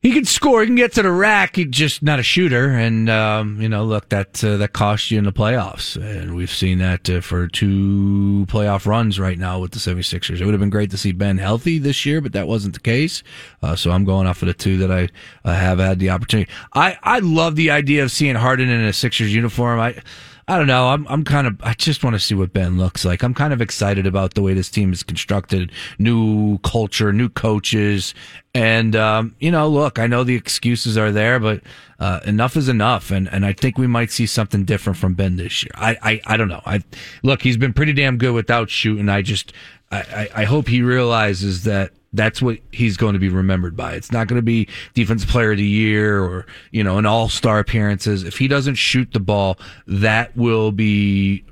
He 0.02 0.10
can 0.10 0.24
score. 0.24 0.62
He 0.62 0.66
can 0.66 0.74
get 0.74 0.94
to 0.94 1.02
the 1.02 1.12
rack. 1.12 1.54
He's 1.54 1.68
just 1.68 2.02
not 2.02 2.18
a 2.18 2.24
shooter. 2.24 2.70
And 2.70 3.08
um, 3.08 3.60
you 3.62 3.68
know, 3.68 3.84
look, 3.84 4.08
that 4.08 4.42
uh, 4.42 4.56
that 4.56 4.72
cost 4.72 5.12
you 5.12 5.18
in 5.18 5.24
the 5.24 5.32
playoffs, 5.32 5.94
and 5.94 6.34
we've 6.34 6.50
seen 6.50 6.78
that 6.78 7.08
uh, 7.08 7.20
for 7.20 7.46
two 7.46 8.44
playoff 8.48 8.84
runs 8.84 9.20
right 9.20 9.38
now 9.38 9.60
with 9.60 9.70
the 9.70 9.78
76ers. 9.78 10.40
It 10.40 10.44
would 10.44 10.54
have 10.54 10.60
been 10.60 10.70
great 10.70 10.90
to 10.90 10.98
see 10.98 11.12
Ben 11.12 11.38
healthy 11.38 11.78
this 11.78 12.04
year, 12.04 12.20
but 12.20 12.32
that 12.32 12.48
wasn't 12.48 12.74
the 12.74 12.80
case. 12.80 13.22
Uh, 13.62 13.76
so 13.76 13.92
I'm 13.92 14.04
going 14.04 14.26
off 14.26 14.42
of 14.42 14.48
the 14.48 14.54
two 14.54 14.76
that 14.78 14.90
I 14.90 15.08
have 15.48 15.78
had 15.78 16.00
the 16.00 16.10
opportunity. 16.10 16.50
I 16.74 16.98
I 17.04 17.20
love 17.20 17.54
the 17.54 17.70
idea 17.70 18.02
of 18.02 18.10
seeing 18.10 18.34
Harden 18.34 18.68
in 18.68 18.80
a 18.80 18.92
Sixers 18.92 19.32
uniform. 19.32 19.78
I 19.78 20.02
I 20.48 20.58
don't 20.58 20.66
know. 20.66 20.88
I'm 20.88 21.06
I'm 21.08 21.24
kind 21.24 21.46
of 21.46 21.56
I 21.62 21.74
just 21.74 22.02
want 22.02 22.14
to 22.14 22.20
see 22.20 22.34
what 22.34 22.52
Ben 22.52 22.76
looks 22.76 23.04
like. 23.04 23.22
I'm 23.22 23.34
kind 23.34 23.52
of 23.52 23.60
excited 23.60 24.06
about 24.06 24.34
the 24.34 24.42
way 24.42 24.54
this 24.54 24.70
team 24.70 24.92
is 24.92 25.02
constructed, 25.02 25.70
new 25.98 26.58
culture, 26.58 27.12
new 27.12 27.28
coaches, 27.28 28.12
and 28.54 28.96
um, 28.96 29.36
you 29.38 29.50
know, 29.50 29.68
look, 29.68 29.98
I 29.98 30.06
know 30.06 30.24
the 30.24 30.34
excuses 30.34 30.98
are 30.98 31.12
there, 31.12 31.38
but 31.38 31.62
uh, 32.00 32.20
enough 32.24 32.56
is 32.56 32.68
enough, 32.68 33.12
and 33.12 33.32
and 33.32 33.46
I 33.46 33.52
think 33.52 33.78
we 33.78 33.86
might 33.86 34.10
see 34.10 34.26
something 34.26 34.64
different 34.64 34.98
from 34.98 35.14
Ben 35.14 35.36
this 35.36 35.62
year. 35.62 35.70
I 35.76 35.96
I, 36.02 36.20
I 36.26 36.36
don't 36.36 36.48
know. 36.48 36.62
I 36.66 36.82
look, 37.22 37.42
he's 37.42 37.56
been 37.56 37.72
pretty 37.72 37.92
damn 37.92 38.18
good 38.18 38.34
without 38.34 38.68
shooting. 38.68 39.08
I 39.08 39.22
just 39.22 39.52
I, 39.92 39.98
I, 40.00 40.28
I 40.42 40.44
hope 40.44 40.66
he 40.66 40.82
realizes 40.82 41.64
that 41.64 41.92
that's 42.12 42.42
what 42.42 42.58
he's 42.70 42.96
going 42.96 43.14
to 43.14 43.18
be 43.18 43.28
remembered 43.28 43.76
by. 43.76 43.94
It's 43.94 44.12
not 44.12 44.28
going 44.28 44.38
to 44.38 44.44
be 44.44 44.68
defensive 44.94 45.28
player 45.28 45.52
of 45.52 45.58
the 45.58 45.64
year 45.64 46.22
or, 46.22 46.46
you 46.70 46.84
know, 46.84 46.98
an 46.98 47.06
all-star 47.06 47.58
appearances. 47.58 48.24
If 48.24 48.38
he 48.38 48.48
doesn't 48.48 48.74
shoot 48.74 49.12
the 49.12 49.20
ball, 49.20 49.58
that 49.86 50.36
will 50.36 50.72
be 50.72 51.44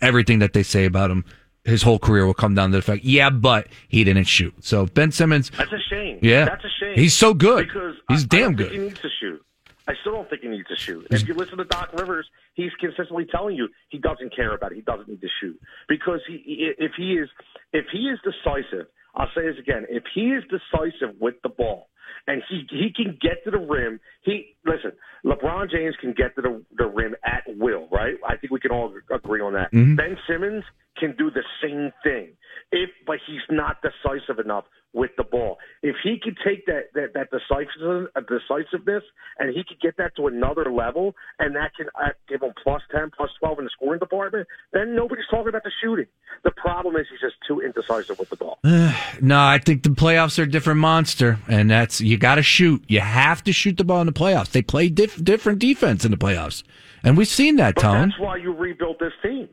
everything 0.00 0.40
that 0.40 0.52
they 0.52 0.62
say 0.62 0.84
about 0.84 1.10
him. 1.10 1.24
His 1.64 1.82
whole 1.82 1.98
career 1.98 2.26
will 2.26 2.34
come 2.34 2.54
down 2.54 2.72
to 2.72 2.76
the 2.76 2.82
fact, 2.82 3.04
yeah, 3.04 3.30
but 3.30 3.68
he 3.88 4.04
didn't 4.04 4.24
shoot. 4.24 4.52
So 4.62 4.84
Ben 4.84 5.12
Simmons. 5.12 5.50
That's 5.56 5.72
a 5.72 5.78
shame. 5.88 6.18
Yeah. 6.20 6.44
That's 6.44 6.64
a 6.64 6.68
shame. 6.78 6.94
He's 6.94 7.14
so 7.14 7.32
good. 7.32 7.66
Because 7.66 7.96
he's 8.08 8.24
I, 8.24 8.26
damn 8.26 8.50
I 8.50 8.54
good. 8.54 8.72
he 8.72 8.78
needs 8.78 9.00
to 9.00 9.08
shoot. 9.20 9.42
I 9.86 9.94
still 10.00 10.12
don't 10.12 10.28
think 10.28 10.42
he 10.42 10.48
needs 10.48 10.68
to 10.68 10.76
shoot. 10.76 11.06
If 11.10 11.28
you 11.28 11.34
listen 11.34 11.58
to 11.58 11.64
Doc 11.64 11.90
Rivers, 11.92 12.26
he's 12.54 12.70
consistently 12.80 13.26
telling 13.26 13.54
you 13.56 13.68
he 13.88 13.98
doesn't 13.98 14.34
care 14.34 14.54
about 14.54 14.72
it. 14.72 14.76
He 14.76 14.80
doesn't 14.80 15.08
need 15.08 15.20
to 15.20 15.28
shoot 15.40 15.60
because 15.88 16.20
he, 16.26 16.72
if 16.78 16.92
he 16.96 17.14
is, 17.14 17.28
if 17.72 17.86
he 17.92 18.08
is 18.08 18.18
decisive, 18.24 18.86
I'll 19.14 19.30
say 19.34 19.42
this 19.42 19.58
again: 19.58 19.86
if 19.88 20.04
he 20.14 20.32
is 20.32 20.44
decisive 20.44 21.16
with 21.20 21.34
the 21.42 21.48
ball 21.48 21.88
and 22.26 22.42
he 22.48 22.66
he 22.70 22.92
can 22.94 23.18
get 23.20 23.44
to 23.44 23.50
the 23.50 23.58
rim, 23.58 24.00
he 24.24 24.56
listen. 24.64 24.92
LeBron 25.24 25.70
James 25.70 25.94
can 26.00 26.12
get 26.12 26.34
to 26.36 26.42
the, 26.42 26.62
the 26.76 26.86
rim 26.86 27.14
at 27.24 27.44
will, 27.46 27.88
right? 27.90 28.14
I 28.26 28.36
think 28.36 28.52
we 28.52 28.60
can 28.60 28.70
all 28.70 28.92
agree 29.10 29.40
on 29.40 29.54
that. 29.54 29.72
Mm-hmm. 29.72 29.96
Ben 29.96 30.18
Simmons 30.28 30.64
can 30.98 31.14
do 31.16 31.30
the 31.30 31.42
same 31.62 31.92
thing, 32.02 32.36
if 32.70 32.90
but 33.06 33.18
he's 33.26 33.40
not 33.50 33.78
decisive 33.82 34.38
enough 34.38 34.64
with 34.94 35.10
the 35.16 35.24
ball. 35.24 35.58
if 35.82 35.96
he 36.02 36.18
could 36.22 36.38
take 36.46 36.64
that 36.66 36.84
that, 36.94 37.12
that 37.14 37.28
decisiveness, 37.30 38.08
uh, 38.14 38.20
decisiveness 38.20 39.02
and 39.38 39.54
he 39.54 39.64
could 39.64 39.80
get 39.80 39.96
that 39.96 40.14
to 40.16 40.28
another 40.28 40.70
level, 40.72 41.14
and 41.40 41.56
that 41.56 41.72
can 41.76 41.86
uh, 42.00 42.10
give 42.28 42.42
him 42.42 42.52
plus 42.62 42.80
ten, 42.92 43.10
plus 43.14 43.30
twelve 43.40 43.58
in 43.58 43.64
the 43.64 43.70
scoring 43.70 43.98
department, 43.98 44.46
then 44.72 44.94
nobody's 44.94 45.26
talking 45.30 45.48
about 45.48 45.64
the 45.64 45.72
shooting. 45.82 46.06
The 46.44 46.52
problem 46.52 46.94
is 46.96 47.06
he's 47.10 47.20
just 47.20 47.34
too 47.46 47.60
indecisive 47.60 48.18
with 48.18 48.30
the 48.30 48.36
ball. 48.36 48.58
no, 49.20 49.40
I 49.40 49.58
think 49.58 49.82
the 49.82 49.90
playoffs 49.90 50.38
are 50.38 50.42
a 50.42 50.50
different 50.50 50.78
monster, 50.78 51.38
and 51.48 51.68
that's 51.68 52.00
you 52.00 52.16
got 52.16 52.36
to 52.36 52.42
shoot. 52.42 52.84
You 52.86 53.00
have 53.00 53.42
to 53.44 53.52
shoot 53.52 53.76
the 53.76 53.84
ball 53.84 54.00
in 54.00 54.06
the 54.06 54.12
playoffs. 54.14 54.50
They 54.50 54.62
play 54.62 54.88
diff- 54.88 55.22
different 55.22 55.58
defense 55.58 56.04
in 56.04 56.10
the 56.10 56.16
playoffs, 56.16 56.62
and 57.02 57.16
we've 57.16 57.28
seen 57.28 57.56
that. 57.56 57.76
Tone. 57.76 58.08
that's 58.08 58.20
why 58.20 58.36
you 58.36 58.52
rebuilt 58.52 58.98
this 58.98 59.12
team 59.22 59.48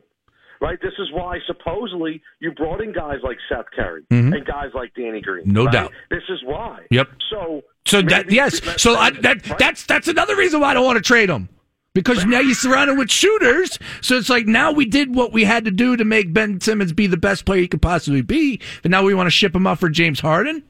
right? 0.62 0.80
This 0.80 0.92
is 0.98 1.10
why 1.12 1.38
supposedly 1.46 2.22
you 2.40 2.52
brought 2.52 2.80
in 2.80 2.92
guys 2.92 3.18
like 3.22 3.36
Seth 3.48 3.66
Curry 3.74 4.04
mm-hmm. 4.10 4.32
and 4.32 4.46
guys 4.46 4.70
like 4.72 4.94
Danny 4.94 5.20
Green. 5.20 5.52
No 5.52 5.64
right? 5.64 5.72
doubt. 5.72 5.92
This 6.08 6.22
is 6.30 6.38
why. 6.44 6.86
Yep. 6.90 7.08
So. 7.28 7.62
So 7.84 8.00
that 8.02 8.30
yes. 8.30 8.60
So 8.80 8.94
I, 8.94 9.10
that 9.10 9.46
right? 9.48 9.58
that's 9.58 9.84
that's 9.84 10.06
another 10.06 10.36
reason 10.36 10.60
why 10.60 10.70
I 10.70 10.74
don't 10.74 10.86
want 10.86 10.96
to 10.96 11.02
trade 11.02 11.28
him. 11.28 11.48
Because 11.94 12.24
now 12.24 12.40
you're 12.40 12.54
surrounded 12.54 12.96
with 12.96 13.10
shooters, 13.10 13.78
so 14.00 14.16
it's 14.16 14.30
like 14.30 14.46
now 14.46 14.72
we 14.72 14.86
did 14.86 15.14
what 15.14 15.30
we 15.30 15.44
had 15.44 15.66
to 15.66 15.70
do 15.70 15.94
to 15.94 16.06
make 16.06 16.32
Ben 16.32 16.58
Simmons 16.58 16.94
be 16.94 17.06
the 17.06 17.18
best 17.18 17.44
player 17.44 17.60
he 17.60 17.68
could 17.68 17.82
possibly 17.82 18.22
be, 18.22 18.60
but 18.80 18.90
now 18.90 19.02
we 19.02 19.12
want 19.12 19.26
to 19.26 19.30
ship 19.30 19.54
him 19.54 19.66
up 19.66 19.78
for 19.78 19.90
James 19.90 20.18
Harden. 20.18 20.62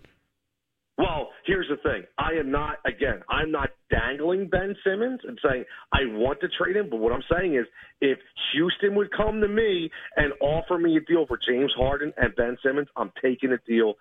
Well, 0.98 1.28
here's 1.44 1.68
the 1.68 1.76
thing. 1.76 2.04
I 2.18 2.32
am 2.38 2.50
not, 2.50 2.76
again, 2.86 3.22
I'm 3.28 3.50
not 3.50 3.70
dangling 3.90 4.48
Ben 4.48 4.74
Simmons 4.84 5.20
and 5.24 5.38
saying 5.42 5.64
I 5.92 6.00
want 6.06 6.40
to 6.40 6.48
trade 6.48 6.76
him. 6.76 6.88
But 6.90 6.98
what 6.98 7.12
I'm 7.12 7.22
saying 7.32 7.56
is 7.56 7.66
if 8.00 8.18
Houston 8.52 8.94
would 8.96 9.10
come 9.12 9.40
to 9.40 9.48
me 9.48 9.90
and 10.16 10.32
offer 10.40 10.78
me 10.78 10.96
a 10.96 11.00
deal 11.00 11.26
for 11.26 11.38
James 11.48 11.72
Harden 11.76 12.12
and 12.16 12.34
Ben 12.36 12.56
Simmons, 12.64 12.88
I'm 12.96 13.12
taking 13.22 13.52
a 13.52 13.58
deal 13.66 13.94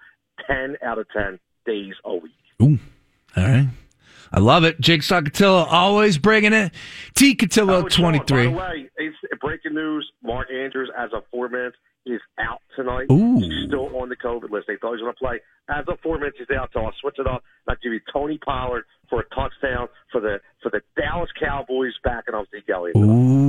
10 0.47 0.77
out 0.83 0.99
of 0.99 1.07
10 1.15 1.39
days 1.65 1.93
a 2.05 2.15
week. 2.15 2.31
Ooh. 2.61 2.79
All 3.35 3.43
right. 3.43 3.67
I 4.33 4.39
love 4.39 4.63
it. 4.63 4.79
Jake 4.79 5.01
Cotillo 5.01 5.67
always 5.69 6.17
bringing 6.17 6.53
it. 6.53 6.71
T 7.15 7.35
Cotillo, 7.35 7.83
oh, 7.83 7.89
23. 7.89 8.47
By 8.47 8.51
the 8.51 8.57
way, 8.57 8.89
it's 8.97 9.17
breaking 9.41 9.73
news. 9.73 10.09
Mark 10.23 10.47
Andrews, 10.49 10.89
as 10.97 11.09
of 11.13 11.23
four 11.31 11.49
minutes, 11.49 11.75
is 12.05 12.21
out 12.39 12.61
tonight. 12.75 13.07
Ooh. 13.11 13.37
He's 13.39 13.67
still 13.67 13.95
on 13.97 14.09
the 14.09 14.15
COVID 14.15 14.49
list. 14.49 14.67
They 14.67 14.75
thought 14.77 14.97
he 14.97 15.03
was 15.03 15.13
going 15.13 15.13
to 15.13 15.19
play. 15.19 15.39
As 15.69 15.85
of 15.87 15.99
four 16.01 16.17
minutes, 16.17 16.37
he's 16.39 16.55
out. 16.55 16.69
So 16.73 16.81
I'll 16.81 16.93
switch 16.99 17.15
it 17.19 17.27
up. 17.27 17.43
I'll 17.67 17.75
give 17.81 17.93
you 17.93 18.01
Tony 18.11 18.37
Pollard 18.37 18.85
for 19.09 19.21
a 19.21 19.35
touchdown 19.35 19.87
for 20.11 20.19
the 20.21 20.39
for 20.61 20.69
the 20.69 20.81
Dallas 20.99 21.29
Cowboys 21.39 21.93
backing 22.03 22.33
up 22.33 22.47
Zeke 22.51 22.69
Elliott. 22.69 22.97
Ooh, 22.97 23.40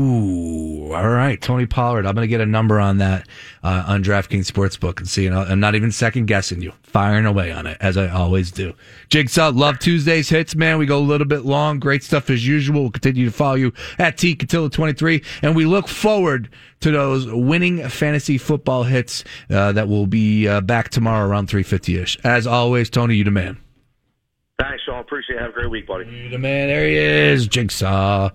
all 0.91 1.09
right, 1.09 1.41
Tony 1.41 1.67
Pollard. 1.67 2.07
I'm 2.07 2.15
going 2.15 2.25
to 2.25 2.29
get 2.29 2.41
a 2.41 2.47
number 2.47 2.81
on 2.81 2.99
that 2.99 3.29
uh, 3.63 3.85
on 3.87 4.03
DraftKings 4.03 4.51
Sportsbook 4.51 4.99
and 4.99 5.09
see. 5.09 5.29
Know, 5.29 5.43
I'm 5.43 5.61
not 5.61 5.75
even 5.75 5.93
second 5.93 6.27
guessing 6.27 6.61
you, 6.61 6.73
firing 6.83 7.27
away 7.27 7.53
on 7.53 7.67
it 7.67 7.77
as 7.81 7.97
I 7.97 8.09
always 8.09 8.51
do. 8.51 8.75
Jigsaw, 9.09 9.51
love 9.51 9.79
Tuesdays 9.79 10.29
hits, 10.29 10.55
man. 10.57 10.79
We 10.79 10.87
go 10.87 10.99
a 10.99 11.01
little 11.01 11.27
bit 11.27 11.45
long. 11.45 11.79
Great 11.79 12.03
stuff 12.03 12.29
as 12.31 12.47
usual. 12.47 12.83
We'll 12.83 12.91
continue 12.91 13.27
to 13.27 13.33
follow 13.33 13.55
you 13.55 13.73
at 13.99 14.19
T 14.19 14.35
Cotillo 14.35 14.71
23, 14.71 15.23
and 15.43 15.55
we 15.55 15.67
look 15.67 15.89
forward 15.89 16.51
to 16.81 16.91
those 16.91 17.27
winning 17.27 17.89
fantasy 17.89 18.37
football 18.37 18.83
hits 18.83 19.25
uh, 19.51 19.73
that 19.73 19.89
will 19.89 20.07
be 20.07 20.49
uh, 20.49 20.61
back 20.61 20.89
tomorrow 20.89 21.29
around 21.29 21.49
3:50 21.49 22.03
ish. 22.03 22.19
As 22.25 22.47
always, 22.47 22.91
Tony, 22.91 23.15
you 23.15 23.25
the 23.25 23.31
man. 23.31 23.59
Thanks, 24.59 24.85
Sean. 24.85 25.01
Appreciate 25.01 25.37
it. 25.37 25.41
Have 25.41 25.51
a 25.51 25.55
great 25.55 25.71
week, 25.71 25.87
buddy. 25.87 26.09
You 26.09 26.29
the 26.29 26.39
man. 26.39 26.69
There 26.69 26.87
he 26.87 26.97
is, 26.97 27.49
Jigsaw. 27.49 28.31